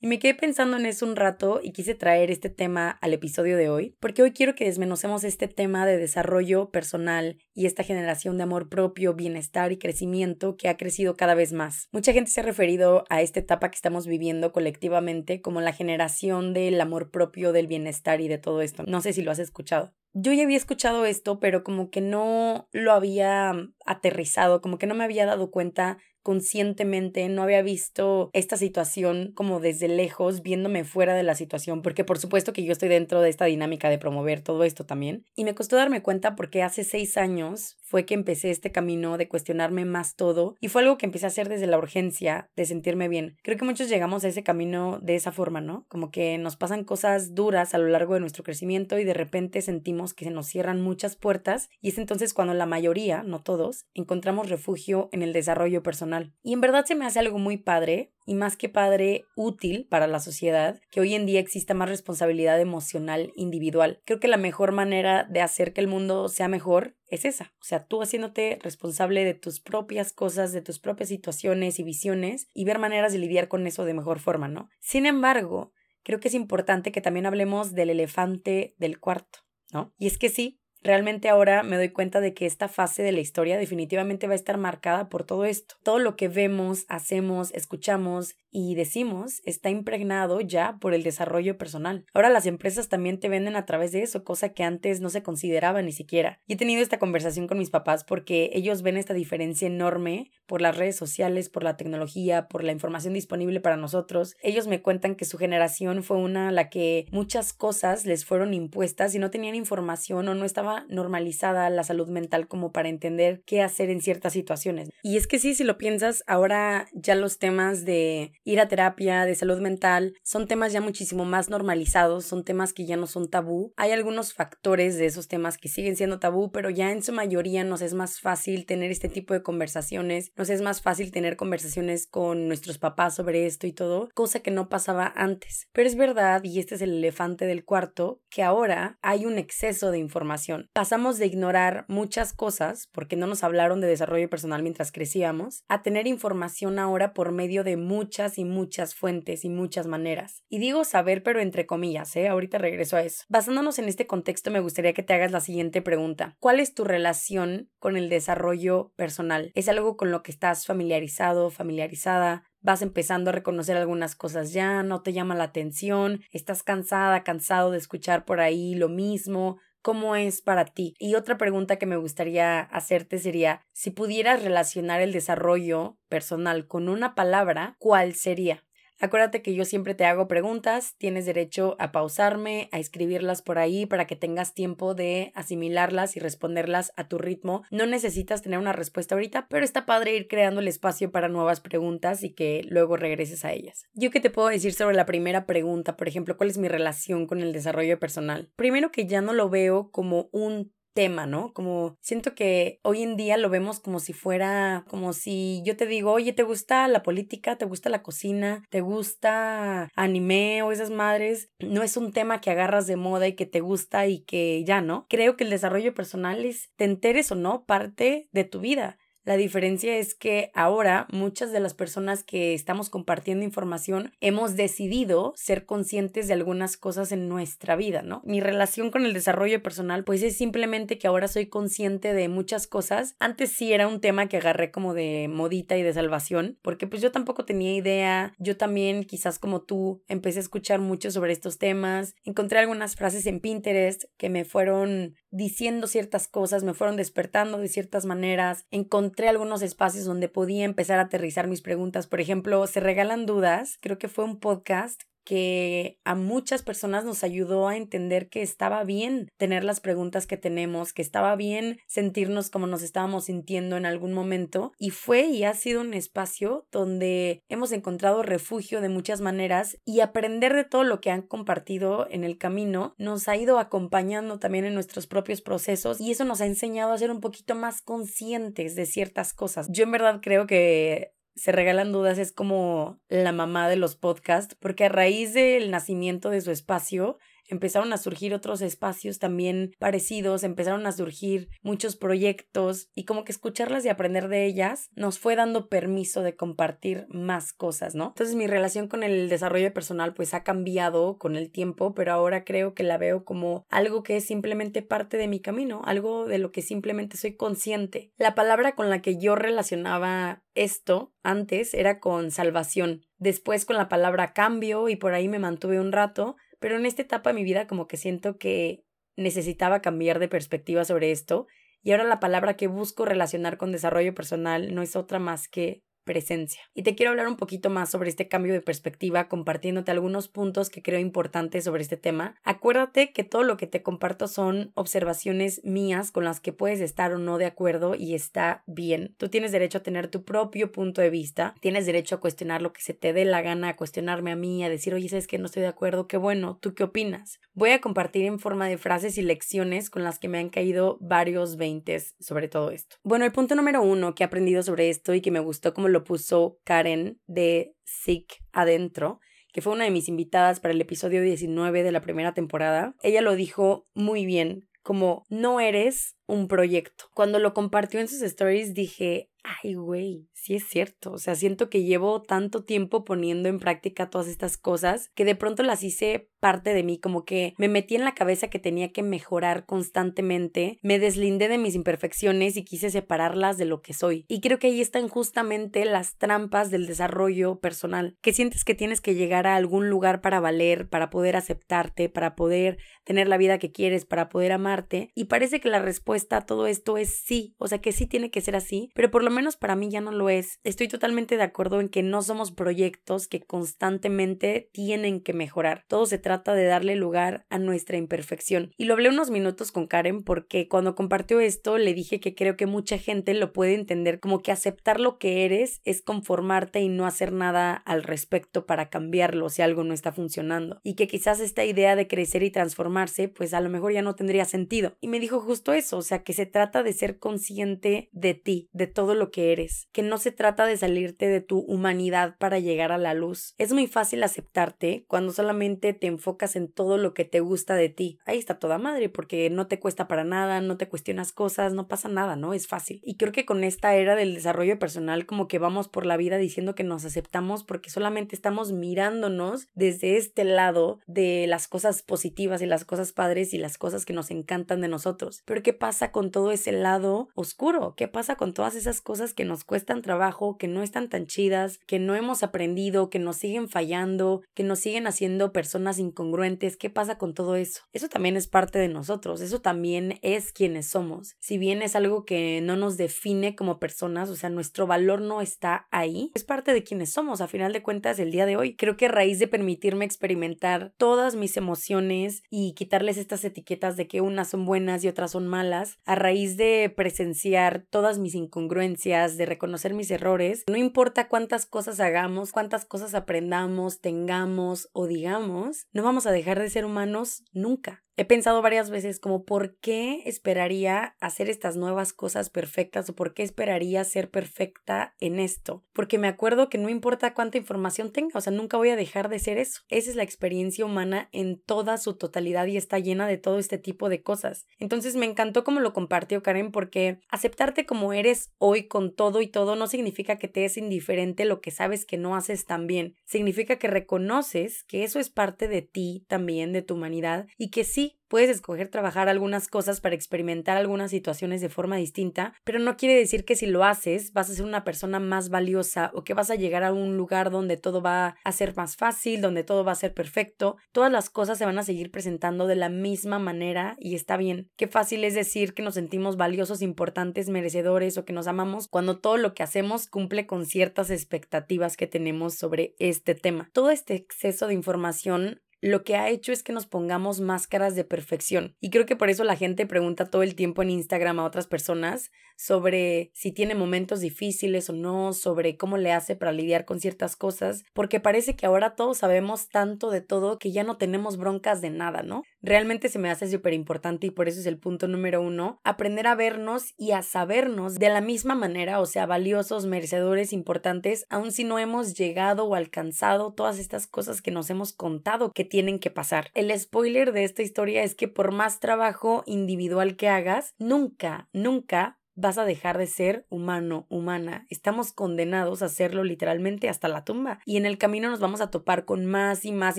Y 0.00 0.06
me 0.06 0.18
quedé 0.18 0.34
pensando 0.34 0.76
en 0.76 0.84
eso 0.84 1.06
un 1.06 1.16
rato 1.16 1.60
y 1.62 1.72
quise 1.72 1.94
traer 1.94 2.30
este 2.30 2.50
tema 2.50 2.90
al 2.90 3.14
episodio 3.14 3.56
de 3.56 3.70
hoy, 3.70 3.96
porque 4.00 4.22
hoy 4.22 4.32
quiero 4.32 4.54
que 4.54 4.66
desmenocemos 4.66 5.24
este 5.24 5.48
tema 5.48 5.86
de 5.86 5.96
desarrollo 5.96 6.70
personal 6.70 7.38
y 7.54 7.64
esta 7.64 7.84
generación 7.84 8.36
de 8.36 8.42
amor 8.42 8.68
propio, 8.68 9.14
bienestar 9.14 9.72
y 9.72 9.78
crecimiento 9.78 10.56
que 10.58 10.68
ha 10.68 10.76
crecido 10.76 11.16
cada 11.16 11.34
vez 11.34 11.54
más. 11.54 11.88
Mucha 11.90 12.12
gente 12.12 12.30
se 12.30 12.40
ha 12.40 12.44
referido 12.44 13.04
a 13.08 13.22
esta 13.22 13.40
etapa 13.40 13.70
que 13.70 13.76
estamos 13.76 14.06
viviendo 14.06 14.52
colectivamente 14.52 15.40
como 15.40 15.62
la 15.62 15.72
generación 15.72 16.52
del 16.52 16.78
amor 16.82 17.10
propio, 17.10 17.52
del 17.52 17.66
bienestar 17.66 18.20
y 18.20 18.28
de 18.28 18.36
todo 18.36 18.60
esto. 18.60 18.84
No 18.86 19.00
sé 19.00 19.14
si 19.14 19.22
lo 19.22 19.30
has 19.30 19.38
escuchado 19.38 19.94
yo 20.14 20.32
ya 20.32 20.44
había 20.44 20.56
escuchado 20.56 21.04
esto, 21.04 21.40
pero 21.40 21.64
como 21.64 21.90
que 21.90 22.00
no 22.00 22.68
lo 22.72 22.92
había 22.92 23.52
aterrizado, 23.84 24.60
como 24.60 24.78
que 24.78 24.86
no 24.86 24.94
me 24.94 25.04
había 25.04 25.26
dado 25.26 25.50
cuenta 25.50 25.98
conscientemente, 26.22 27.28
no 27.28 27.42
había 27.42 27.60
visto 27.60 28.30
esta 28.32 28.56
situación 28.56 29.32
como 29.34 29.60
desde 29.60 29.88
lejos, 29.88 30.42
viéndome 30.42 30.84
fuera 30.84 31.14
de 31.14 31.22
la 31.22 31.34
situación, 31.34 31.82
porque 31.82 32.02
por 32.02 32.18
supuesto 32.18 32.54
que 32.54 32.64
yo 32.64 32.72
estoy 32.72 32.88
dentro 32.88 33.20
de 33.20 33.28
esta 33.28 33.44
dinámica 33.44 33.90
de 33.90 33.98
promover 33.98 34.40
todo 34.40 34.64
esto 34.64 34.86
también. 34.86 35.26
Y 35.36 35.44
me 35.44 35.54
costó 35.54 35.76
darme 35.76 36.02
cuenta 36.02 36.34
porque 36.34 36.62
hace 36.62 36.82
seis 36.82 37.18
años 37.18 37.76
fue 37.84 38.06
que 38.06 38.14
empecé 38.14 38.50
este 38.50 38.72
camino 38.72 39.18
de 39.18 39.28
cuestionarme 39.28 39.84
más 39.84 40.16
todo 40.16 40.56
y 40.60 40.68
fue 40.68 40.82
algo 40.82 40.98
que 40.98 41.06
empecé 41.06 41.26
a 41.26 41.28
hacer 41.28 41.48
desde 41.48 41.66
la 41.66 41.78
urgencia 41.78 42.48
de 42.56 42.64
sentirme 42.64 43.08
bien. 43.08 43.36
Creo 43.42 43.58
que 43.58 43.64
muchos 43.64 43.88
llegamos 43.88 44.24
a 44.24 44.28
ese 44.28 44.42
camino 44.42 44.98
de 45.02 45.14
esa 45.14 45.32
forma, 45.32 45.60
¿no? 45.60 45.84
Como 45.88 46.10
que 46.10 46.38
nos 46.38 46.56
pasan 46.56 46.84
cosas 46.84 47.34
duras 47.34 47.74
a 47.74 47.78
lo 47.78 47.88
largo 47.88 48.14
de 48.14 48.20
nuestro 48.20 48.42
crecimiento 48.42 48.98
y 48.98 49.04
de 49.04 49.14
repente 49.14 49.60
sentimos 49.62 50.14
que 50.14 50.24
se 50.24 50.30
nos 50.30 50.46
cierran 50.46 50.80
muchas 50.80 51.16
puertas 51.16 51.68
y 51.80 51.90
es 51.90 51.98
entonces 51.98 52.32
cuando 52.32 52.54
la 52.54 52.66
mayoría, 52.66 53.22
no 53.22 53.42
todos, 53.42 53.86
encontramos 53.94 54.48
refugio 54.48 55.10
en 55.12 55.22
el 55.22 55.32
desarrollo 55.32 55.82
personal. 55.82 56.32
Y 56.42 56.54
en 56.54 56.60
verdad 56.60 56.86
se 56.86 56.94
me 56.94 57.04
hace 57.04 57.18
algo 57.18 57.38
muy 57.38 57.58
padre 57.58 58.12
y 58.26 58.34
más 58.34 58.56
que 58.56 58.68
padre 58.68 59.26
útil 59.36 59.86
para 59.88 60.06
la 60.06 60.20
sociedad 60.20 60.80
que 60.90 61.00
hoy 61.00 61.14
en 61.14 61.26
día 61.26 61.40
exista 61.40 61.74
más 61.74 61.88
responsabilidad 61.88 62.60
emocional 62.60 63.32
individual. 63.36 64.00
Creo 64.04 64.20
que 64.20 64.28
la 64.28 64.36
mejor 64.36 64.72
manera 64.72 65.24
de 65.24 65.42
hacer 65.42 65.72
que 65.72 65.80
el 65.80 65.88
mundo 65.88 66.28
sea 66.28 66.48
mejor 66.48 66.96
es 67.14 67.24
esa, 67.24 67.54
o 67.60 67.64
sea, 67.64 67.86
tú 67.86 68.02
haciéndote 68.02 68.58
responsable 68.62 69.24
de 69.24 69.34
tus 69.34 69.60
propias 69.60 70.12
cosas, 70.12 70.52
de 70.52 70.62
tus 70.62 70.78
propias 70.78 71.08
situaciones 71.08 71.78
y 71.78 71.82
visiones 71.82 72.48
y 72.52 72.64
ver 72.64 72.78
maneras 72.78 73.12
de 73.12 73.18
lidiar 73.18 73.48
con 73.48 73.66
eso 73.66 73.84
de 73.84 73.94
mejor 73.94 74.18
forma, 74.18 74.48
¿no? 74.48 74.68
Sin 74.80 75.06
embargo, 75.06 75.72
creo 76.02 76.20
que 76.20 76.28
es 76.28 76.34
importante 76.34 76.92
que 76.92 77.00
también 77.00 77.26
hablemos 77.26 77.72
del 77.72 77.90
elefante 77.90 78.74
del 78.78 78.98
cuarto, 78.98 79.40
¿no? 79.72 79.94
Y 79.98 80.06
es 80.06 80.18
que 80.18 80.28
sí, 80.28 80.60
Realmente 80.84 81.30
ahora 81.30 81.62
me 81.62 81.76
doy 81.76 81.88
cuenta 81.88 82.20
de 82.20 82.34
que 82.34 82.44
esta 82.44 82.68
fase 82.68 83.02
de 83.02 83.10
la 83.10 83.20
historia 83.20 83.56
definitivamente 83.56 84.26
va 84.26 84.34
a 84.34 84.36
estar 84.36 84.58
marcada 84.58 85.08
por 85.08 85.24
todo 85.24 85.46
esto. 85.46 85.76
Todo 85.82 85.98
lo 85.98 86.14
que 86.14 86.28
vemos, 86.28 86.84
hacemos, 86.90 87.54
escuchamos 87.54 88.36
y 88.54 88.76
decimos 88.76 89.42
está 89.44 89.68
impregnado 89.68 90.40
ya 90.40 90.78
por 90.80 90.94
el 90.94 91.02
desarrollo 91.02 91.58
personal. 91.58 92.06
Ahora 92.14 92.30
las 92.30 92.46
empresas 92.46 92.88
también 92.88 93.18
te 93.18 93.28
venden 93.28 93.56
a 93.56 93.66
través 93.66 93.90
de 93.90 94.02
eso, 94.02 94.22
cosa 94.22 94.50
que 94.50 94.62
antes 94.62 95.00
no 95.00 95.10
se 95.10 95.24
consideraba 95.24 95.82
ni 95.82 95.90
siquiera. 95.90 96.38
Y 96.46 96.54
he 96.54 96.56
tenido 96.56 96.80
esta 96.80 97.00
conversación 97.00 97.48
con 97.48 97.58
mis 97.58 97.70
papás 97.70 98.04
porque 98.04 98.50
ellos 98.54 98.82
ven 98.82 98.96
esta 98.96 99.12
diferencia 99.12 99.66
enorme 99.66 100.30
por 100.46 100.60
las 100.60 100.76
redes 100.76 100.94
sociales, 100.94 101.48
por 101.48 101.64
la 101.64 101.76
tecnología, 101.76 102.46
por 102.46 102.62
la 102.62 102.70
información 102.70 103.14
disponible 103.14 103.60
para 103.60 103.76
nosotros. 103.76 104.36
Ellos 104.40 104.68
me 104.68 104.82
cuentan 104.82 105.16
que 105.16 105.24
su 105.24 105.36
generación 105.36 106.04
fue 106.04 106.18
una 106.18 106.50
a 106.50 106.52
la 106.52 106.70
que 106.70 107.06
muchas 107.10 107.52
cosas 107.52 108.06
les 108.06 108.24
fueron 108.24 108.54
impuestas 108.54 109.14
y 109.16 109.18
no 109.18 109.30
tenían 109.30 109.56
información 109.56 110.28
o 110.28 110.34
no 110.34 110.44
estaba 110.44 110.86
normalizada 110.88 111.68
la 111.70 111.82
salud 111.82 112.08
mental 112.08 112.46
como 112.46 112.70
para 112.70 112.88
entender 112.88 113.42
qué 113.46 113.62
hacer 113.62 113.90
en 113.90 114.00
ciertas 114.00 114.32
situaciones. 114.32 114.90
Y 115.02 115.16
es 115.16 115.26
que 115.26 115.40
sí, 115.40 115.56
si 115.56 115.64
lo 115.64 115.76
piensas, 115.76 116.22
ahora 116.28 116.86
ya 116.92 117.16
los 117.16 117.38
temas 117.38 117.84
de 117.84 118.32
ir 118.44 118.60
a 118.60 118.68
terapia, 118.68 119.24
de 119.24 119.34
salud 119.34 119.60
mental, 119.60 120.14
son 120.22 120.46
temas 120.46 120.72
ya 120.72 120.80
muchísimo 120.80 121.24
más 121.24 121.48
normalizados, 121.48 122.24
son 122.24 122.44
temas 122.44 122.72
que 122.72 122.86
ya 122.86 122.96
no 122.96 123.06
son 123.06 123.28
tabú. 123.28 123.72
Hay 123.76 123.90
algunos 123.90 124.34
factores 124.34 124.96
de 124.96 125.06
esos 125.06 125.28
temas 125.28 125.58
que 125.58 125.68
siguen 125.68 125.96
siendo 125.96 126.20
tabú, 126.20 126.52
pero 126.52 126.70
ya 126.70 126.92
en 126.92 127.02
su 127.02 127.12
mayoría 127.12 127.64
nos 127.64 127.82
es 127.82 127.94
más 127.94 128.20
fácil 128.20 128.66
tener 128.66 128.90
este 128.90 129.08
tipo 129.08 129.34
de 129.34 129.42
conversaciones, 129.42 130.30
nos 130.36 130.50
es 130.50 130.60
más 130.62 130.82
fácil 130.82 131.10
tener 131.10 131.36
conversaciones 131.36 132.06
con 132.06 132.48
nuestros 132.48 132.78
papás 132.78 133.14
sobre 133.14 133.46
esto 133.46 133.66
y 133.66 133.72
todo, 133.72 134.08
cosa 134.14 134.40
que 134.40 134.50
no 134.50 134.68
pasaba 134.68 135.12
antes. 135.16 135.68
Pero 135.72 135.88
es 135.88 135.96
verdad, 135.96 136.42
y 136.44 136.58
este 136.58 136.74
es 136.74 136.82
el 136.82 136.92
elefante 136.98 137.46
del 137.46 137.64
cuarto, 137.64 138.20
que 138.30 138.42
ahora 138.42 138.98
hay 139.02 139.26
un 139.26 139.38
exceso 139.38 139.90
de 139.90 139.98
información. 139.98 140.68
Pasamos 140.72 141.18
de 141.18 141.26
ignorar 141.26 141.84
muchas 141.88 142.32
cosas, 142.32 142.88
porque 142.92 143.16
no 143.16 143.26
nos 143.26 143.44
hablaron 143.44 143.80
de 143.80 143.88
desarrollo 143.88 144.28
personal 144.28 144.62
mientras 144.62 144.92
crecíamos, 144.92 145.64
a 145.68 145.82
tener 145.82 146.06
información 146.06 146.78
ahora 146.78 147.14
por 147.14 147.32
medio 147.32 147.64
de 147.64 147.76
muchas 147.76 148.33
y 148.38 148.44
muchas 148.44 148.94
fuentes 148.94 149.44
y 149.44 149.48
muchas 149.48 149.86
maneras. 149.86 150.44
Y 150.48 150.58
digo 150.58 150.84
saber, 150.84 151.22
pero 151.22 151.40
entre 151.40 151.66
comillas, 151.66 152.14
¿eh? 152.16 152.28
Ahorita 152.28 152.58
regreso 152.58 152.96
a 152.96 153.02
eso. 153.02 153.24
Basándonos 153.28 153.78
en 153.78 153.86
este 153.86 154.06
contexto, 154.06 154.50
me 154.50 154.60
gustaría 154.60 154.92
que 154.92 155.02
te 155.02 155.14
hagas 155.14 155.32
la 155.32 155.40
siguiente 155.40 155.82
pregunta. 155.82 156.36
¿Cuál 156.40 156.60
es 156.60 156.74
tu 156.74 156.84
relación 156.84 157.70
con 157.78 157.96
el 157.96 158.08
desarrollo 158.08 158.92
personal? 158.96 159.52
¿Es 159.54 159.68
algo 159.68 159.96
con 159.96 160.10
lo 160.10 160.22
que 160.22 160.32
estás 160.32 160.66
familiarizado, 160.66 161.50
familiarizada? 161.50 162.44
vas 162.64 162.80
empezando 162.80 163.28
a 163.28 163.32
reconocer 163.34 163.76
algunas 163.76 164.16
cosas 164.16 164.54
ya, 164.54 164.82
no 164.82 165.02
te 165.02 165.12
llama 165.12 165.34
la 165.34 165.44
atención, 165.44 166.22
estás 166.30 166.62
cansada, 166.62 167.22
cansado 167.22 167.70
de 167.70 167.76
escuchar 167.76 168.24
por 168.24 168.40
ahí 168.40 168.74
lo 168.74 168.88
mismo, 168.88 169.58
¿Cómo 169.84 170.16
es 170.16 170.40
para 170.40 170.64
ti? 170.64 170.94
Y 170.98 171.14
otra 171.14 171.36
pregunta 171.36 171.76
que 171.76 171.84
me 171.84 171.98
gustaría 171.98 172.60
hacerte 172.60 173.18
sería, 173.18 173.60
si 173.74 173.90
pudieras 173.90 174.42
relacionar 174.42 175.02
el 175.02 175.12
desarrollo 175.12 175.98
personal 176.08 176.66
con 176.66 176.88
una 176.88 177.14
palabra, 177.14 177.76
¿cuál 177.78 178.14
sería? 178.14 178.64
Acuérdate 179.00 179.42
que 179.42 179.54
yo 179.54 179.64
siempre 179.64 179.94
te 179.94 180.04
hago 180.04 180.28
preguntas, 180.28 180.94
tienes 180.98 181.26
derecho 181.26 181.76
a 181.78 181.92
pausarme, 181.92 182.68
a 182.72 182.78
escribirlas 182.78 183.42
por 183.42 183.58
ahí 183.58 183.86
para 183.86 184.06
que 184.06 184.16
tengas 184.16 184.54
tiempo 184.54 184.94
de 184.94 185.32
asimilarlas 185.34 186.16
y 186.16 186.20
responderlas 186.20 186.92
a 186.96 187.08
tu 187.08 187.18
ritmo. 187.18 187.62
No 187.70 187.86
necesitas 187.86 188.42
tener 188.42 188.58
una 188.58 188.72
respuesta 188.72 189.14
ahorita, 189.14 189.46
pero 189.48 189.64
está 189.64 189.86
padre 189.86 190.16
ir 190.16 190.28
creando 190.28 190.60
el 190.60 190.68
espacio 190.68 191.10
para 191.10 191.28
nuevas 191.28 191.60
preguntas 191.60 192.22
y 192.22 192.34
que 192.34 192.62
luego 192.68 192.96
regreses 192.96 193.44
a 193.44 193.52
ellas. 193.52 193.84
Yo 193.94 194.10
qué 194.10 194.20
te 194.20 194.30
puedo 194.30 194.48
decir 194.48 194.72
sobre 194.72 194.96
la 194.96 195.06
primera 195.06 195.46
pregunta, 195.46 195.96
por 195.96 196.08
ejemplo, 196.08 196.36
¿cuál 196.36 196.50
es 196.50 196.58
mi 196.58 196.68
relación 196.68 197.26
con 197.26 197.40
el 197.40 197.52
desarrollo 197.52 197.98
personal? 197.98 198.50
Primero 198.56 198.90
que 198.90 199.06
ya 199.06 199.20
no 199.20 199.32
lo 199.32 199.50
veo 199.50 199.90
como 199.90 200.28
un 200.32 200.72
tema, 200.94 201.26
¿no? 201.26 201.52
Como 201.52 201.98
siento 202.00 202.34
que 202.34 202.78
hoy 202.82 203.02
en 203.02 203.16
día 203.16 203.36
lo 203.36 203.50
vemos 203.50 203.80
como 203.80 204.00
si 204.00 204.12
fuera, 204.12 204.84
como 204.88 205.12
si 205.12 205.62
yo 205.64 205.76
te 205.76 205.86
digo, 205.86 206.12
oye, 206.12 206.32
¿te 206.32 206.44
gusta 206.44 206.88
la 206.88 207.02
política? 207.02 207.56
¿Te 207.58 207.66
gusta 207.66 207.90
la 207.90 208.02
cocina? 208.02 208.62
¿Te 208.70 208.80
gusta 208.80 209.90
anime 209.94 210.62
o 210.62 210.72
esas 210.72 210.90
madres? 210.90 211.50
No 211.58 211.82
es 211.82 211.96
un 211.96 212.12
tema 212.12 212.40
que 212.40 212.50
agarras 212.50 212.86
de 212.86 212.96
moda 212.96 213.26
y 213.28 213.34
que 213.34 213.46
te 213.46 213.60
gusta 213.60 214.06
y 214.06 214.20
que 214.20 214.64
ya, 214.64 214.80
¿no? 214.80 215.06
Creo 215.08 215.36
que 215.36 215.44
el 215.44 215.50
desarrollo 215.50 215.94
personal 215.94 216.44
es, 216.44 216.70
te 216.76 216.84
enteres 216.84 217.30
o 217.32 217.34
no, 217.34 217.64
parte 217.64 218.28
de 218.32 218.44
tu 218.44 218.60
vida. 218.60 218.98
La 219.24 219.36
diferencia 219.36 219.96
es 219.96 220.14
que 220.14 220.50
ahora 220.54 221.06
muchas 221.10 221.50
de 221.50 221.60
las 221.60 221.72
personas 221.72 222.22
que 222.22 222.52
estamos 222.52 222.90
compartiendo 222.90 223.44
información 223.44 224.12
hemos 224.20 224.54
decidido 224.54 225.32
ser 225.34 225.64
conscientes 225.64 226.28
de 226.28 226.34
algunas 226.34 226.76
cosas 226.76 227.10
en 227.10 227.28
nuestra 227.28 227.74
vida, 227.74 228.02
¿no? 228.02 228.20
Mi 228.26 228.40
relación 228.40 228.90
con 228.90 229.06
el 229.06 229.14
desarrollo 229.14 229.62
personal 229.62 230.04
pues 230.04 230.22
es 230.22 230.36
simplemente 230.36 230.98
que 230.98 231.06
ahora 231.06 231.28
soy 231.28 231.46
consciente 231.46 232.12
de 232.12 232.28
muchas 232.28 232.66
cosas. 232.66 233.16
Antes 233.18 233.50
sí 233.50 233.72
era 233.72 233.88
un 233.88 234.02
tema 234.02 234.28
que 234.28 234.36
agarré 234.36 234.70
como 234.70 234.92
de 234.92 235.28
modita 235.30 235.78
y 235.78 235.82
de 235.82 235.94
salvación, 235.94 236.58
porque 236.60 236.86
pues 236.86 237.00
yo 237.00 237.10
tampoco 237.10 237.46
tenía 237.46 237.74
idea. 237.74 238.34
Yo 238.38 238.58
también 238.58 239.04
quizás 239.04 239.38
como 239.38 239.62
tú 239.62 240.02
empecé 240.06 240.40
a 240.40 240.42
escuchar 240.42 240.80
mucho 240.80 241.10
sobre 241.10 241.32
estos 241.32 241.56
temas. 241.56 242.14
Encontré 242.24 242.58
algunas 242.58 242.94
frases 242.94 243.24
en 243.24 243.40
Pinterest 243.40 244.04
que 244.18 244.28
me 244.28 244.44
fueron 244.44 245.16
diciendo 245.34 245.88
ciertas 245.88 246.28
cosas, 246.28 246.62
me 246.62 246.74
fueron 246.74 246.96
despertando 246.96 247.58
de 247.58 247.66
ciertas 247.66 248.06
maneras. 248.06 248.66
Encontré 248.70 249.28
algunos 249.28 249.62
espacios 249.62 250.04
donde 250.04 250.28
podía 250.28 250.64
empezar 250.64 251.00
a 251.00 251.02
aterrizar 251.02 251.48
mis 251.48 251.60
preguntas. 251.60 252.06
Por 252.06 252.20
ejemplo, 252.20 252.64
se 252.68 252.78
regalan 252.78 253.26
dudas. 253.26 253.78
Creo 253.80 253.98
que 253.98 254.08
fue 254.08 254.24
un 254.24 254.38
podcast 254.38 255.02
que 255.24 255.98
a 256.04 256.14
muchas 256.14 256.62
personas 256.62 257.04
nos 257.04 257.24
ayudó 257.24 257.68
a 257.68 257.76
entender 257.76 258.28
que 258.28 258.42
estaba 258.42 258.84
bien 258.84 259.30
tener 259.36 259.64
las 259.64 259.80
preguntas 259.80 260.26
que 260.26 260.36
tenemos, 260.36 260.92
que 260.92 261.02
estaba 261.02 261.34
bien 261.36 261.78
sentirnos 261.86 262.50
como 262.50 262.66
nos 262.66 262.82
estábamos 262.82 263.24
sintiendo 263.24 263.76
en 263.76 263.86
algún 263.86 264.12
momento 264.12 264.72
y 264.78 264.90
fue 264.90 265.22
y 265.22 265.44
ha 265.44 265.54
sido 265.54 265.80
un 265.80 265.94
espacio 265.94 266.66
donde 266.70 267.42
hemos 267.48 267.72
encontrado 267.72 268.22
refugio 268.22 268.80
de 268.80 268.88
muchas 268.88 269.20
maneras 269.20 269.78
y 269.84 270.00
aprender 270.00 270.54
de 270.54 270.64
todo 270.64 270.84
lo 270.84 271.00
que 271.00 271.10
han 271.10 271.22
compartido 271.22 272.06
en 272.10 272.24
el 272.24 272.38
camino 272.38 272.94
nos 272.98 273.28
ha 273.28 273.36
ido 273.36 273.58
acompañando 273.58 274.38
también 274.38 274.64
en 274.64 274.74
nuestros 274.74 275.06
propios 275.06 275.40
procesos 275.40 276.00
y 276.00 276.10
eso 276.10 276.24
nos 276.24 276.40
ha 276.40 276.46
enseñado 276.46 276.92
a 276.92 276.98
ser 276.98 277.10
un 277.10 277.20
poquito 277.20 277.54
más 277.54 277.80
conscientes 277.82 278.74
de 278.74 278.86
ciertas 278.86 279.32
cosas. 279.32 279.68
Yo 279.70 279.84
en 279.84 279.92
verdad 279.92 280.20
creo 280.22 280.46
que 280.46 281.13
se 281.34 281.52
regalan 281.52 281.92
dudas 281.92 282.18
es 282.18 282.32
como 282.32 283.00
la 283.08 283.32
mamá 283.32 283.68
de 283.68 283.76
los 283.76 283.96
podcasts, 283.96 284.54
porque 284.54 284.84
a 284.84 284.88
raíz 284.88 285.34
del 285.34 285.70
nacimiento 285.70 286.30
de 286.30 286.40
su 286.40 286.50
espacio, 286.50 287.18
empezaron 287.48 287.92
a 287.92 287.98
surgir 287.98 288.34
otros 288.34 288.60
espacios 288.62 289.18
también 289.18 289.72
parecidos, 289.78 290.44
empezaron 290.44 290.86
a 290.86 290.92
surgir 290.92 291.48
muchos 291.62 291.96
proyectos 291.96 292.88
y 292.94 293.04
como 293.04 293.24
que 293.24 293.32
escucharlas 293.32 293.84
y 293.84 293.88
aprender 293.88 294.28
de 294.28 294.46
ellas 294.46 294.90
nos 294.94 295.18
fue 295.18 295.36
dando 295.36 295.68
permiso 295.68 296.22
de 296.22 296.36
compartir 296.36 297.06
más 297.08 297.52
cosas, 297.52 297.94
¿no? 297.94 298.08
Entonces 298.08 298.36
mi 298.36 298.46
relación 298.46 298.88
con 298.88 299.02
el 299.02 299.28
desarrollo 299.28 299.72
personal 299.72 300.14
pues 300.14 300.34
ha 300.34 300.42
cambiado 300.42 301.18
con 301.18 301.36
el 301.36 301.50
tiempo, 301.50 301.94
pero 301.94 302.12
ahora 302.12 302.44
creo 302.44 302.74
que 302.74 302.82
la 302.82 302.98
veo 302.98 303.24
como 303.24 303.64
algo 303.68 304.02
que 304.02 304.16
es 304.16 304.24
simplemente 304.24 304.82
parte 304.82 305.16
de 305.16 305.28
mi 305.28 305.40
camino, 305.40 305.82
algo 305.84 306.26
de 306.26 306.38
lo 306.38 306.52
que 306.52 306.62
simplemente 306.62 307.16
soy 307.16 307.36
consciente. 307.36 308.12
La 308.16 308.34
palabra 308.34 308.74
con 308.74 308.90
la 308.90 309.02
que 309.02 309.18
yo 309.18 309.34
relacionaba 309.36 310.42
esto 310.54 311.12
antes 311.22 311.74
era 311.74 312.00
con 312.00 312.30
salvación, 312.30 313.02
después 313.18 313.64
con 313.64 313.76
la 313.76 313.88
palabra 313.88 314.32
cambio 314.32 314.88
y 314.88 314.96
por 314.96 315.14
ahí 315.14 315.28
me 315.28 315.38
mantuve 315.38 315.80
un 315.80 315.92
rato, 315.92 316.36
pero 316.64 316.78
en 316.78 316.86
esta 316.86 317.02
etapa 317.02 317.28
de 317.28 317.34
mi 317.34 317.44
vida 317.44 317.66
como 317.66 317.86
que 317.86 317.98
siento 317.98 318.38
que 318.38 318.86
necesitaba 319.16 319.82
cambiar 319.82 320.18
de 320.18 320.28
perspectiva 320.28 320.86
sobre 320.86 321.10
esto 321.10 321.46
y 321.82 321.90
ahora 321.90 322.04
la 322.04 322.20
palabra 322.20 322.56
que 322.56 322.68
busco 322.68 323.04
relacionar 323.04 323.58
con 323.58 323.70
desarrollo 323.70 324.14
personal 324.14 324.74
no 324.74 324.80
es 324.80 324.96
otra 324.96 325.18
más 325.18 325.46
que 325.46 325.83
presencia. 326.04 326.62
Y 326.74 326.82
te 326.82 326.94
quiero 326.94 327.10
hablar 327.10 327.28
un 327.28 327.36
poquito 327.36 327.70
más 327.70 327.90
sobre 327.90 328.08
este 328.08 328.28
cambio 328.28 328.52
de 328.52 328.60
perspectiva 328.60 329.28
compartiéndote 329.28 329.90
algunos 329.90 330.28
puntos 330.28 330.70
que 330.70 330.82
creo 330.82 330.98
importantes 330.98 331.64
sobre 331.64 331.82
este 331.82 331.96
tema. 331.96 332.36
Acuérdate 332.44 333.12
que 333.12 333.24
todo 333.24 333.42
lo 333.42 333.56
que 333.56 333.66
te 333.66 333.82
comparto 333.82 334.28
son 334.28 334.72
observaciones 334.74 335.62
mías 335.64 336.10
con 336.10 336.24
las 336.24 336.40
que 336.40 336.52
puedes 336.52 336.80
estar 336.80 337.12
o 337.12 337.18
no 337.18 337.38
de 337.38 337.46
acuerdo 337.46 337.94
y 337.94 338.14
está 338.14 338.62
bien. 338.66 339.14
Tú 339.18 339.28
tienes 339.28 339.52
derecho 339.52 339.78
a 339.78 339.82
tener 339.82 340.08
tu 340.08 340.24
propio 340.24 340.70
punto 340.72 341.00
de 341.00 341.10
vista, 341.10 341.54
tienes 341.60 341.86
derecho 341.86 342.16
a 342.16 342.20
cuestionar 342.20 342.62
lo 342.62 342.72
que 342.72 342.82
se 342.82 342.94
te 342.94 343.12
dé 343.12 343.24
la 343.24 343.42
gana, 343.42 343.70
a 343.70 343.76
cuestionarme 343.76 344.32
a 344.32 344.36
mí, 344.36 344.64
a 344.64 344.68
decir, 344.68 344.94
oye, 344.94 345.08
sabes 345.08 345.26
que 345.26 345.38
no 345.38 345.46
estoy 345.46 345.62
de 345.62 345.68
acuerdo, 345.68 346.06
qué 346.06 346.16
bueno, 346.16 346.58
¿tú 346.60 346.74
qué 346.74 346.84
opinas? 346.84 347.40
Voy 347.54 347.70
a 347.70 347.80
compartir 347.80 348.24
en 348.24 348.38
forma 348.38 348.68
de 348.68 348.78
frases 348.78 349.18
y 349.18 349.22
lecciones 349.22 349.90
con 349.90 350.04
las 350.04 350.18
que 350.18 350.28
me 350.28 350.38
han 350.38 350.50
caído 350.50 350.98
varios 351.00 351.56
veintes 351.56 352.14
sobre 352.20 352.48
todo 352.48 352.70
esto. 352.70 352.96
Bueno, 353.02 353.24
el 353.24 353.32
punto 353.32 353.54
número 353.54 353.82
uno 353.82 354.14
que 354.14 354.22
he 354.22 354.26
aprendido 354.26 354.62
sobre 354.62 354.90
esto 354.90 355.14
y 355.14 355.20
que 355.20 355.30
me 355.30 355.40
gustó 355.40 355.74
como 355.74 355.88
lo 355.94 356.04
puso 356.04 356.58
Karen 356.64 357.18
de 357.26 357.74
Sick 357.84 358.44
Adentro, 358.52 359.20
que 359.54 359.62
fue 359.62 359.72
una 359.72 359.84
de 359.84 359.90
mis 359.90 360.08
invitadas 360.08 360.60
para 360.60 360.74
el 360.74 360.80
episodio 360.80 361.22
19 361.22 361.82
de 361.82 361.92
la 361.92 362.02
primera 362.02 362.34
temporada. 362.34 362.94
Ella 363.02 363.22
lo 363.22 363.34
dijo 363.36 363.86
muy 363.94 364.26
bien, 364.26 364.68
como 364.82 365.24
no 365.30 365.60
eres 365.60 366.16
un 366.26 366.48
proyecto. 366.48 367.06
Cuando 367.14 367.38
lo 367.38 367.54
compartió 367.54 368.00
en 368.00 368.08
sus 368.08 368.20
stories 368.20 368.74
dije, 368.74 369.30
ay, 369.44 369.74
güey, 369.74 370.26
sí 370.32 370.54
es 370.54 370.64
cierto. 370.64 371.12
O 371.12 371.18
sea, 371.18 371.34
siento 371.34 371.68
que 371.68 371.84
llevo 371.84 372.22
tanto 372.22 372.64
tiempo 372.64 373.04
poniendo 373.04 373.48
en 373.48 373.60
práctica 373.60 374.10
todas 374.10 374.26
estas 374.26 374.56
cosas 374.56 375.10
que 375.14 375.24
de 375.24 375.36
pronto 375.36 375.62
las 375.62 375.82
hice 375.84 376.30
parte 376.40 376.74
de 376.74 376.82
mí, 376.82 376.98
como 376.98 377.24
que 377.24 377.54
me 377.56 377.68
metí 377.68 377.94
en 377.94 378.04
la 378.04 378.14
cabeza 378.14 378.48
que 378.48 378.58
tenía 378.58 378.92
que 378.92 379.02
mejorar 379.02 379.64
constantemente, 379.64 380.78
me 380.82 380.98
deslindé 380.98 381.48
de 381.48 381.56
mis 381.56 381.74
imperfecciones 381.74 382.58
y 382.58 382.64
quise 382.64 382.90
separarlas 382.90 383.56
de 383.56 383.64
lo 383.64 383.80
que 383.80 383.94
soy. 383.94 384.26
Y 384.28 384.42
creo 384.42 384.58
que 384.58 384.66
ahí 384.66 384.82
están 384.82 385.08
justamente 385.08 385.86
las 385.86 386.18
trampas 386.18 386.70
del 386.70 386.86
desarrollo 386.86 387.60
personal, 387.60 388.18
que 388.20 388.34
sientes 388.34 388.64
que 388.64 388.74
tienes 388.74 389.00
que 389.00 389.14
llegar 389.14 389.46
a 389.46 389.56
algún 389.56 389.88
lugar 389.88 390.20
para 390.20 390.40
valer, 390.40 390.88
para 390.88 391.08
poder 391.08 391.36
aceptarte, 391.36 392.10
para 392.10 392.34
poder 392.34 392.76
tener 393.04 393.26
la 393.26 393.38
vida 393.38 393.58
que 393.58 393.72
quieres, 393.72 394.04
para 394.04 394.28
poder 394.28 394.52
amarte. 394.52 395.10
Y 395.14 395.24
parece 395.24 395.60
que 395.60 395.70
la 395.70 395.80
respuesta 395.80 396.38
a 396.38 396.46
todo 396.46 396.66
esto 396.66 396.98
es 396.98 397.22
sí, 397.24 397.54
o 397.56 397.68
sea 397.68 397.78
que 397.78 397.92
sí 397.92 398.06
tiene 398.06 398.30
que 398.30 398.42
ser 398.42 398.54
así, 398.54 398.90
pero 398.94 399.10
por 399.10 399.22
lo 399.22 399.30
menos 399.34 399.56
para 399.56 399.76
mí 399.76 399.90
ya 399.90 400.00
no 400.00 400.12
lo 400.12 400.30
es. 400.30 400.58
Estoy 400.64 400.88
totalmente 400.88 401.36
de 401.36 401.42
acuerdo 401.42 401.80
en 401.80 401.88
que 401.88 402.02
no 402.02 402.22
somos 402.22 402.52
proyectos 402.52 403.28
que 403.28 403.42
constantemente 403.42 404.70
tienen 404.72 405.20
que 405.20 405.34
mejorar. 405.34 405.84
Todo 405.88 406.06
se 406.06 406.18
trata 406.18 406.54
de 406.54 406.64
darle 406.64 406.96
lugar 406.96 407.44
a 407.50 407.58
nuestra 407.58 407.98
imperfección. 407.98 408.72
Y 408.78 408.86
lo 408.86 408.94
hablé 408.94 409.10
unos 409.10 409.30
minutos 409.30 409.72
con 409.72 409.86
Karen 409.86 410.22
porque 410.22 410.68
cuando 410.68 410.94
compartió 410.94 411.40
esto 411.40 411.76
le 411.76 411.94
dije 411.94 412.20
que 412.20 412.34
creo 412.34 412.56
que 412.56 412.66
mucha 412.66 412.98
gente 412.98 413.34
lo 413.34 413.52
puede 413.52 413.74
entender 413.74 414.20
como 414.20 414.40
que 414.40 414.52
aceptar 414.52 415.00
lo 415.00 415.18
que 415.18 415.44
eres 415.44 415.80
es 415.84 416.00
conformarte 416.00 416.80
y 416.80 416.88
no 416.88 417.06
hacer 417.06 417.32
nada 417.32 417.74
al 417.74 418.02
respecto 418.02 418.66
para 418.66 418.88
cambiarlo 418.88 419.48
si 419.48 419.62
algo 419.62 419.84
no 419.84 419.94
está 419.94 420.12
funcionando. 420.12 420.80
Y 420.82 420.94
que 420.94 421.08
quizás 421.08 421.40
esta 421.40 421.64
idea 421.64 421.96
de 421.96 422.08
crecer 422.08 422.42
y 422.42 422.50
transformarse 422.50 423.28
pues 423.28 423.54
a 423.54 423.60
lo 423.60 423.70
mejor 423.70 423.92
ya 423.92 424.02
no 424.02 424.14
tendría 424.14 424.44
sentido. 424.44 424.96
Y 425.00 425.08
me 425.08 425.20
dijo 425.20 425.40
justo 425.40 425.72
eso, 425.72 425.98
o 425.98 426.02
sea 426.02 426.22
que 426.22 426.32
se 426.32 426.46
trata 426.46 426.82
de 426.82 426.92
ser 426.92 427.18
consciente 427.18 428.08
de 428.12 428.34
ti, 428.34 428.68
de 428.72 428.86
todo 428.86 429.14
lo 429.14 429.23
que 429.30 429.52
eres, 429.52 429.88
que 429.92 430.02
no 430.02 430.18
se 430.18 430.32
trata 430.32 430.66
de 430.66 430.76
salirte 430.76 431.28
de 431.28 431.40
tu 431.40 431.60
humanidad 431.60 432.36
para 432.38 432.58
llegar 432.58 432.92
a 432.92 432.98
la 432.98 433.14
luz. 433.14 433.54
Es 433.58 433.72
muy 433.72 433.86
fácil 433.86 434.22
aceptarte 434.22 435.04
cuando 435.08 435.32
solamente 435.32 435.92
te 435.92 436.06
enfocas 436.06 436.56
en 436.56 436.70
todo 436.70 436.98
lo 436.98 437.14
que 437.14 437.24
te 437.24 437.40
gusta 437.40 437.74
de 437.74 437.88
ti. 437.88 438.18
Ahí 438.26 438.38
está 438.38 438.58
toda 438.58 438.78
madre, 438.78 439.08
porque 439.08 439.50
no 439.50 439.66
te 439.66 439.80
cuesta 439.80 440.08
para 440.08 440.24
nada, 440.24 440.60
no 440.60 440.76
te 440.76 440.88
cuestionas 440.88 441.32
cosas, 441.32 441.72
no 441.72 441.88
pasa 441.88 442.08
nada, 442.08 442.36
¿no? 442.36 442.54
Es 442.54 442.66
fácil. 442.66 443.00
Y 443.04 443.16
creo 443.16 443.32
que 443.32 443.44
con 443.44 443.64
esta 443.64 443.94
era 443.94 444.16
del 444.16 444.34
desarrollo 444.34 444.78
personal, 444.78 445.26
como 445.26 445.48
que 445.48 445.58
vamos 445.58 445.88
por 445.88 446.06
la 446.06 446.16
vida 446.16 446.38
diciendo 446.38 446.74
que 446.74 446.84
nos 446.84 447.04
aceptamos 447.04 447.64
porque 447.64 447.90
solamente 447.90 448.34
estamos 448.34 448.72
mirándonos 448.72 449.68
desde 449.74 450.16
este 450.16 450.44
lado 450.44 451.00
de 451.06 451.46
las 451.48 451.68
cosas 451.68 452.02
positivas 452.02 452.62
y 452.62 452.66
las 452.66 452.84
cosas 452.84 453.12
padres 453.12 453.54
y 453.54 453.58
las 453.58 453.78
cosas 453.78 454.04
que 454.04 454.12
nos 454.12 454.30
encantan 454.30 454.80
de 454.80 454.88
nosotros. 454.88 455.42
Pero 455.44 455.62
¿qué 455.62 455.72
pasa 455.72 456.12
con 456.12 456.30
todo 456.30 456.50
ese 456.52 456.72
lado 456.72 457.28
oscuro? 457.34 457.94
¿Qué 457.96 458.08
pasa 458.08 458.36
con 458.36 458.54
todas 458.54 458.74
esas 458.74 459.00
cosas? 459.00 459.13
Cosas 459.14 459.32
que 459.32 459.44
nos 459.44 459.62
cuestan 459.62 460.02
trabajo, 460.02 460.58
que 460.58 460.66
no 460.66 460.82
están 460.82 461.08
tan 461.08 461.28
chidas, 461.28 461.78
que 461.86 462.00
no 462.00 462.16
hemos 462.16 462.42
aprendido, 462.42 463.10
que 463.10 463.20
nos 463.20 463.36
siguen 463.36 463.68
fallando, 463.68 464.42
que 464.54 464.64
nos 464.64 464.80
siguen 464.80 465.06
haciendo 465.06 465.52
personas 465.52 466.00
incongruentes. 466.00 466.76
¿Qué 466.76 466.90
pasa 466.90 467.16
con 467.16 467.32
todo 467.32 467.54
eso? 467.54 467.82
Eso 467.92 468.08
también 468.08 468.36
es 468.36 468.48
parte 468.48 468.80
de 468.80 468.88
nosotros, 468.88 469.40
eso 469.40 469.60
también 469.60 470.18
es 470.22 470.50
quienes 470.50 470.88
somos. 470.88 471.36
Si 471.38 471.58
bien 471.58 471.80
es 471.80 471.94
algo 471.94 472.24
que 472.24 472.60
no 472.60 472.74
nos 472.74 472.96
define 472.96 473.54
como 473.54 473.78
personas, 473.78 474.30
o 474.30 474.34
sea, 474.34 474.50
nuestro 474.50 474.88
valor 474.88 475.20
no 475.20 475.40
está 475.40 475.86
ahí, 475.92 476.32
es 476.34 476.42
parte 476.42 476.72
de 476.72 476.82
quienes 476.82 477.12
somos, 477.12 477.40
a 477.40 477.46
final 477.46 477.72
de 477.72 477.84
cuentas, 477.84 478.18
el 478.18 478.32
día 478.32 478.46
de 478.46 478.56
hoy. 478.56 478.74
Creo 478.74 478.96
que 478.96 479.06
a 479.06 479.10
raíz 479.12 479.38
de 479.38 479.46
permitirme 479.46 480.04
experimentar 480.04 480.92
todas 480.96 481.36
mis 481.36 481.56
emociones 481.56 482.42
y 482.50 482.74
quitarles 482.74 483.16
estas 483.16 483.44
etiquetas 483.44 483.96
de 483.96 484.08
que 484.08 484.22
unas 484.22 484.48
son 484.48 484.64
buenas 484.64 485.04
y 485.04 485.08
otras 485.08 485.30
son 485.30 485.46
malas, 485.46 486.00
a 486.04 486.16
raíz 486.16 486.56
de 486.56 486.92
presenciar 486.96 487.86
todas 487.90 488.18
mis 488.18 488.34
incongruencias, 488.34 489.03
de 489.04 489.44
reconocer 489.44 489.92
mis 489.92 490.10
errores. 490.10 490.64
No 490.66 490.76
importa 490.76 491.28
cuántas 491.28 491.66
cosas 491.66 492.00
hagamos, 492.00 492.52
cuántas 492.52 492.86
cosas 492.86 493.14
aprendamos, 493.14 494.00
tengamos 494.00 494.88
o 494.92 495.06
digamos, 495.06 495.86
no 495.92 496.02
vamos 496.02 496.26
a 496.26 496.32
dejar 496.32 496.58
de 496.58 496.70
ser 496.70 496.86
humanos 496.86 497.42
nunca. 497.52 498.03
He 498.16 498.24
pensado 498.24 498.62
varias 498.62 498.90
veces 498.90 499.18
como 499.18 499.44
por 499.44 499.76
qué 499.78 500.22
esperaría 500.24 501.16
hacer 501.20 501.50
estas 501.50 501.76
nuevas 501.76 502.12
cosas 502.12 502.48
perfectas 502.48 503.10
o 503.10 503.16
por 503.16 503.34
qué 503.34 503.42
esperaría 503.42 504.04
ser 504.04 504.30
perfecta 504.30 505.16
en 505.18 505.40
esto. 505.40 505.84
Porque 505.92 506.18
me 506.18 506.28
acuerdo 506.28 506.68
que 506.68 506.78
no 506.78 506.88
importa 506.88 507.34
cuánta 507.34 507.58
información 507.58 508.12
tenga, 508.12 508.38
o 508.38 508.40
sea, 508.40 508.52
nunca 508.52 508.76
voy 508.76 508.90
a 508.90 508.96
dejar 508.96 509.28
de 509.28 509.40
ser 509.40 509.58
eso. 509.58 509.82
Esa 509.88 510.10
es 510.10 510.16
la 510.16 510.22
experiencia 510.22 510.84
humana 510.84 511.28
en 511.32 511.60
toda 511.60 511.98
su 511.98 512.14
totalidad 512.14 512.66
y 512.66 512.76
está 512.76 513.00
llena 513.00 513.26
de 513.26 513.36
todo 513.36 513.58
este 513.58 513.78
tipo 513.78 514.08
de 514.08 514.22
cosas. 514.22 514.66
Entonces 514.78 515.16
me 515.16 515.26
encantó 515.26 515.64
como 515.64 515.80
lo 515.80 515.92
compartió 515.92 516.40
Karen 516.40 516.70
porque 516.70 517.18
aceptarte 517.28 517.84
como 517.84 518.12
eres 518.12 518.52
hoy 518.58 518.86
con 518.86 519.12
todo 519.12 519.42
y 519.42 519.48
todo 519.48 519.74
no 519.74 519.88
significa 519.88 520.38
que 520.38 520.46
te 520.46 520.64
es 520.64 520.76
indiferente 520.76 521.44
lo 521.44 521.60
que 521.60 521.72
sabes 521.72 522.06
que 522.06 522.16
no 522.16 522.36
haces 522.36 522.64
tan 522.64 522.86
bien. 522.86 523.16
Significa 523.24 523.76
que 523.76 523.88
reconoces 523.88 524.84
que 524.84 525.02
eso 525.02 525.18
es 525.18 525.30
parte 525.30 525.66
de 525.66 525.82
ti 525.82 526.24
también, 526.28 526.72
de 526.72 526.82
tu 526.82 526.94
humanidad 526.94 527.48
y 527.58 527.70
que 527.70 527.82
sí 527.82 528.03
Puedes 528.28 528.50
escoger 528.50 528.88
trabajar 528.88 529.28
algunas 529.28 529.68
cosas 529.68 530.00
para 530.00 530.16
experimentar 530.16 530.76
algunas 530.76 531.10
situaciones 531.12 531.60
de 531.60 531.68
forma 531.68 531.96
distinta, 531.96 532.54
pero 532.64 532.80
no 532.80 532.96
quiere 532.96 533.14
decir 533.14 533.44
que 533.44 533.54
si 533.54 533.66
lo 533.66 533.84
haces 533.84 534.32
vas 534.32 534.50
a 534.50 534.54
ser 534.54 534.64
una 534.64 534.82
persona 534.82 535.20
más 535.20 535.50
valiosa 535.50 536.10
o 536.14 536.24
que 536.24 536.34
vas 536.34 536.50
a 536.50 536.56
llegar 536.56 536.82
a 536.82 536.92
un 536.92 537.16
lugar 537.16 537.50
donde 537.50 537.76
todo 537.76 538.02
va 538.02 538.34
a 538.42 538.52
ser 538.52 538.74
más 538.74 538.96
fácil, 538.96 539.40
donde 539.40 539.62
todo 539.62 539.84
va 539.84 539.92
a 539.92 539.96
ser 539.96 540.14
perfecto. 540.14 540.76
Todas 540.90 541.12
las 541.12 541.30
cosas 541.30 541.58
se 541.58 541.64
van 541.64 541.78
a 541.78 541.84
seguir 541.84 542.10
presentando 542.10 542.66
de 542.66 542.74
la 542.74 542.88
misma 542.88 543.38
manera 543.38 543.94
y 544.00 544.16
está 544.16 544.36
bien. 544.36 544.68
Qué 544.76 544.88
fácil 544.88 545.22
es 545.22 545.34
decir 545.34 545.74
que 545.74 545.82
nos 545.82 545.94
sentimos 545.94 546.36
valiosos, 546.36 546.82
importantes, 546.82 547.50
merecedores 547.50 548.18
o 548.18 548.24
que 548.24 548.32
nos 548.32 548.48
amamos 548.48 548.88
cuando 548.88 549.20
todo 549.20 549.36
lo 549.36 549.54
que 549.54 549.62
hacemos 549.62 550.08
cumple 550.08 550.46
con 550.46 550.66
ciertas 550.66 551.10
expectativas 551.10 551.96
que 551.96 552.06
tenemos 552.06 552.54
sobre 552.54 552.96
este 552.98 553.34
tema. 553.34 553.70
Todo 553.72 553.90
este 553.90 554.14
exceso 554.14 554.66
de 554.66 554.74
información 554.74 555.60
lo 555.84 556.02
que 556.02 556.16
ha 556.16 556.30
hecho 556.30 556.50
es 556.50 556.62
que 556.62 556.72
nos 556.72 556.86
pongamos 556.86 557.40
máscaras 557.40 557.94
de 557.94 558.04
perfección. 558.04 558.74
Y 558.80 558.88
creo 558.88 559.04
que 559.04 559.16
por 559.16 559.28
eso 559.28 559.44
la 559.44 559.54
gente 559.54 559.84
pregunta 559.84 560.24
todo 560.24 560.42
el 560.42 560.54
tiempo 560.54 560.82
en 560.82 560.88
Instagram 560.88 561.38
a 561.40 561.44
otras 561.44 561.66
personas 561.66 562.30
sobre 562.56 563.30
si 563.34 563.52
tiene 563.52 563.74
momentos 563.74 564.20
difíciles 564.20 564.88
o 564.88 564.94
no, 564.94 565.34
sobre 565.34 565.76
cómo 565.76 565.98
le 565.98 566.12
hace 566.12 566.36
para 566.36 566.52
lidiar 566.52 566.86
con 566.86 567.00
ciertas 567.00 567.36
cosas, 567.36 567.84
porque 567.92 568.20
parece 568.20 568.56
que 568.56 568.64
ahora 568.64 568.94
todos 568.94 569.18
sabemos 569.18 569.68
tanto 569.68 570.10
de 570.10 570.22
todo 570.22 570.58
que 570.58 570.72
ya 570.72 570.84
no 570.84 570.96
tenemos 570.96 571.36
broncas 571.36 571.82
de 571.82 571.90
nada, 571.90 572.22
¿no? 572.22 572.44
Realmente 572.62 573.10
se 573.10 573.18
me 573.18 573.30
hace 573.30 573.50
súper 573.50 573.74
importante 573.74 574.26
y 574.26 574.30
por 574.30 574.48
eso 574.48 574.60
es 574.60 574.66
el 574.66 574.78
punto 574.78 575.06
número 575.06 575.42
uno, 575.42 575.80
aprender 575.84 576.26
a 576.26 576.34
vernos 576.34 576.94
y 576.96 577.10
a 577.10 577.22
sabernos 577.22 577.96
de 577.96 578.08
la 578.08 578.22
misma 578.22 578.54
manera, 578.54 579.00
o 579.00 579.06
sea, 579.06 579.26
valiosos, 579.26 579.84
merecedores, 579.84 580.54
importantes, 580.54 581.26
aun 581.28 581.52
si 581.52 581.64
no 581.64 581.78
hemos 581.78 582.14
llegado 582.14 582.64
o 582.64 582.74
alcanzado 582.74 583.52
todas 583.52 583.78
estas 583.78 584.06
cosas 584.06 584.40
que 584.40 584.50
nos 584.50 584.70
hemos 584.70 584.92
contado 584.92 585.52
que 585.52 585.64
tienen 585.74 585.98
que 585.98 586.12
pasar. 586.12 586.52
El 586.54 586.70
spoiler 586.78 587.32
de 587.32 587.42
esta 587.42 587.62
historia 587.62 588.04
es 588.04 588.14
que 588.14 588.28
por 588.28 588.52
más 588.52 588.78
trabajo 588.78 589.42
individual 589.44 590.14
que 590.14 590.28
hagas, 590.28 590.72
nunca, 590.78 591.48
nunca 591.52 592.20
vas 592.34 592.58
a 592.58 592.64
dejar 592.64 592.98
de 592.98 593.06
ser 593.06 593.46
humano, 593.48 594.06
humana. 594.08 594.66
Estamos 594.70 595.12
condenados 595.12 595.82
a 595.82 595.86
hacerlo 595.86 596.24
literalmente 596.24 596.88
hasta 596.88 597.08
la 597.08 597.24
tumba. 597.24 597.60
Y 597.64 597.76
en 597.76 597.86
el 597.86 597.98
camino 597.98 598.30
nos 598.30 598.40
vamos 598.40 598.60
a 598.60 598.70
topar 598.70 599.04
con 599.04 599.26
más 599.26 599.64
y 599.64 599.72
más 599.72 599.98